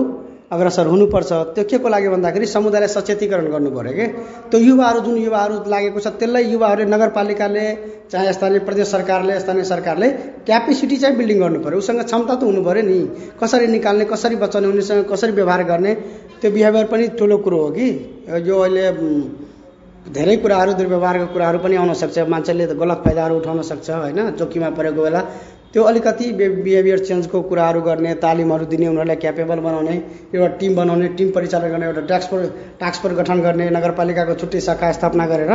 अग्रसर 0.51 0.87
हुनुपर्छ। 0.87 1.31
त्यो 1.53 1.63
के 1.69 1.77
को 1.77 1.89
लागि 1.89 2.09
भन्दाखेरि 2.09 2.45
समुदायलाई 2.47 2.87
सचेतीकरण 2.87 3.47
गर्नु 3.51 3.69
पऱ्यो 3.71 3.93
कि? 3.93 4.05
त्यो 4.49 4.59
युवाहरू 4.59 4.99
जुन 5.05 5.17
युवाहरू 5.17 5.55
लागेको 5.69 5.99
छ 5.99 6.07
त्यसलाई 6.17 6.43
युवाहरूले 6.49 6.89
नगरपालिकाले 6.89 7.65
चाहे 8.11 8.33
स्थानीय 8.33 8.59
प्रदेश 8.65 8.87
सरकारले 8.87 9.39
स्थानीय 9.39 9.63
सरकारले 9.63 10.09
क्यापेसिटी 10.47 10.97
चाहिँ 10.97 11.17
बिल्डिङ 11.17 11.39
गर्नु 11.39 11.59
पऱ्यो। 11.61 11.77
उसँग 11.77 12.01
क्षमता 12.01 12.35
त 12.35 12.43
हुनु 12.43 12.63
पऱ्यो 12.63 12.83
नि। 12.89 12.99
कसरी 13.37 13.67
निकाल्ने 13.67 14.05
कसरी 14.05 14.35
बचाउने 14.41 14.67
उनीसँग 14.67 15.05
कसरी 15.11 15.31
व्यवहार 15.37 15.63
गर्ने 15.69 15.93
त्यो 16.41 16.51
बिहेभियर 16.51 16.85
पनि 16.89 17.07
ठुलो 17.19 17.37
कुरो 17.45 17.61
हो 17.61 17.69
कि। 17.77 17.87
यो 18.49 18.55
अहिले 18.59 18.85
धेरै 20.15 20.35
कुराहरू 20.43 20.73
दुर्व्यवहारको 20.73 21.25
कुराहरू 21.33 21.57
पनि 21.59 21.75
आउन 21.75 21.93
सक्छ। 22.01 22.17
मान्छेले 22.33 22.65
गलत 22.81 22.99
फाइदाहरू 23.05 23.33
उठाउन 23.37 23.61
सक्छ 23.69 23.87
होइन? 23.91 24.19
जोखिममा 24.39 24.69
परेको 24.77 25.01
बेला 25.03 25.21
त्यो 25.73 25.83
अलिकति 25.83 26.25
बिहेभियर 26.63 26.99
चेन्जको 27.07 27.41
कुराहरू 27.49 27.81
गर्ने 27.87 28.13
तालिमहरू 28.23 28.65
दिने 28.71 28.87
उनीहरूलाई 28.87 29.15
क्यापेबल 29.23 29.59
बनाउने 29.59 29.95
एउटा 30.31 30.47
टिम 30.59 30.75
बनाउने 30.75 31.07
टिम 31.17 31.29
परिचालन 31.35 31.69
गर्ने 31.69 31.85
एउटा 31.85 32.01
टास्क 32.07 32.29
फोर्स 32.29 32.47
टास्क 32.79 33.01
फोर्स 33.01 33.15
गठन 33.19 33.41
गर्ने 33.41 33.69
नगरपालिकाको 33.77 34.33
छुट्टै 34.41 34.59
शाखा 34.63 34.91
स्थापना 34.97 35.25
गरेर 35.27 35.51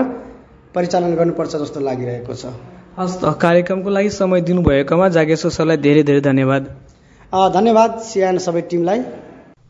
परिचालन 0.74 1.16
गर्नुपर्छ 1.16 1.52
जस्तो 1.56 1.80
लागिरहेको 1.80 2.34
छ। 2.34 2.52
हस् 2.98 3.16
त 3.18 3.32
कार्यक्रमको 3.40 3.90
लागि 3.90 4.10
समय 4.12 4.40
दिनुभएकोमा 4.46 5.08
जागेश्वर 5.16 5.50
सरलाई 5.52 5.76
धेरै 5.80 6.02
धेरै 6.04 6.20
धन्यवाद। 6.28 6.62
धन्यवाद 7.56 7.90
सिआन 8.04 8.38
सबै 8.46 8.62
टिमलाई। 8.70 9.00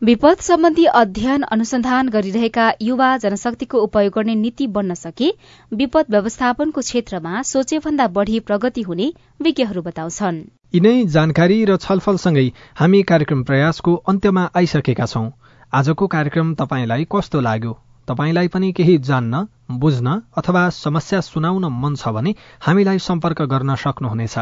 विपद 0.03 0.37
सम्बन्धी 0.37 0.85
अध्ययन 0.99 1.41
अनुसन्धान 1.47 2.09
गरिरहेका 2.09 2.63
युवा 2.81 3.09
जनशक्तिको 3.17 3.79
उपयोग 3.79 4.13
गर्ने 4.13 4.33
नीति 4.35 4.65
बन्न 4.67 4.93
सके 4.93 5.29
विपद 5.71 6.05
व्यवस्थापनको 6.09 6.81
क्षेत्रमा 6.81 7.41
सोचेभन्दा 7.41 8.07
बढ़ी 8.17 8.39
प्रगति 8.39 8.81
हुने 8.81 9.07
विज्ञहरू 9.41 9.81
बताउँछन्। 9.81 10.41
यिनै 10.73 10.93
जानकारी 11.07 11.63
र 11.65 11.77
छलफलसँगै 11.77 12.45
हामी 12.75 13.01
कार्यक्रम 13.03 13.43
प्रयासको 13.43 13.95
अन्त्यमा 14.07 14.49
आइसकेका 14.55 15.05
छौं। 15.05 15.25
आजको 15.73 16.07
कार्यक्रम 16.07 16.53
तपाईँलाई 16.55 17.07
कस्तो 17.11 17.41
लाग्यो? 17.41 17.79
तपाईँलाई 18.07 18.47
पनि 18.47 18.71
केही 18.73 18.97
जान्न 19.07 19.45
बुझ्न 19.79 20.21
अथवा 20.37 20.69
समस्या 20.83 21.21
सुनाउन 21.23 21.71
मन 21.81 21.95
छ 21.95 22.17
भने 22.17 22.35
हामीलाई 22.61 22.99
सम्पर्क 23.09 23.41
गर्न 23.49 23.75
सक्नुहुनेछ। 23.79 24.39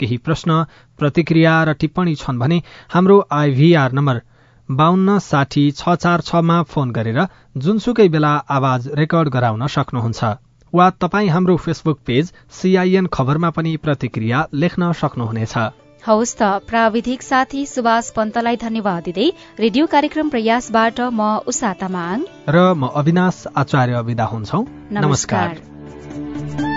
केही 0.00 0.16
प्रश्न 0.26 0.64
प्रतिक्रिया 0.98 1.62
र 1.64 1.80
टिप्पणी 1.80 2.14
छन् 2.14 2.38
भने 2.38 2.62
हाम्रो 2.92 3.24
आइभीआर 3.32 3.92
नम्बर 3.92 4.20
बाहन्न 4.70 5.18
साठी 5.18 5.70
छ 5.70 5.94
चार 5.96 6.20
छमा 6.20 6.62
फोन 6.62 6.90
गरेर 6.90 7.20
जुनसुकै 7.56 8.08
बेला 8.08 8.32
आवाज 8.48 8.88
रेकर्ड 8.94 9.28
गराउन 9.28 9.66
सक्नुहुन्छ। 9.66 10.24
वा 10.72 10.90
तपाईँ 11.00 11.28
हाम्रो 11.28 11.56
फेसबुक 11.56 11.98
पेज 12.06 12.32
सीआईएन 12.52 13.06
खबरमा 13.06 13.50
पनि 13.50 13.76
प्रतिक्रिया 13.76 14.46
लेख्न 14.54 14.92
सक्नुहुनेछ। 14.92 15.54
हवस् 16.06 16.36
त 16.36 16.42
प्राविधिक 16.68 17.22
साथी 17.22 17.64
सुभाष 17.66 18.10
पन्तलाई 18.10 18.56
धन्यवाद 18.56 19.02
दिँदै 19.02 19.28
रेडियो 19.58 19.86
कार्यक्रम 19.86 20.28
प्रयासबाट 20.28 21.00
म 21.00 21.40
उषा 21.48 21.72
तामाङ। 21.72 22.28
र 22.48 22.72
म 22.74 22.92
अविनाश 22.94 23.44
आचार्य 23.56 24.00
विदा 24.02 24.24
हुन्छौ। 24.24 24.60
नमस्कार, 24.92 25.48
नमस्कार। 25.48 26.67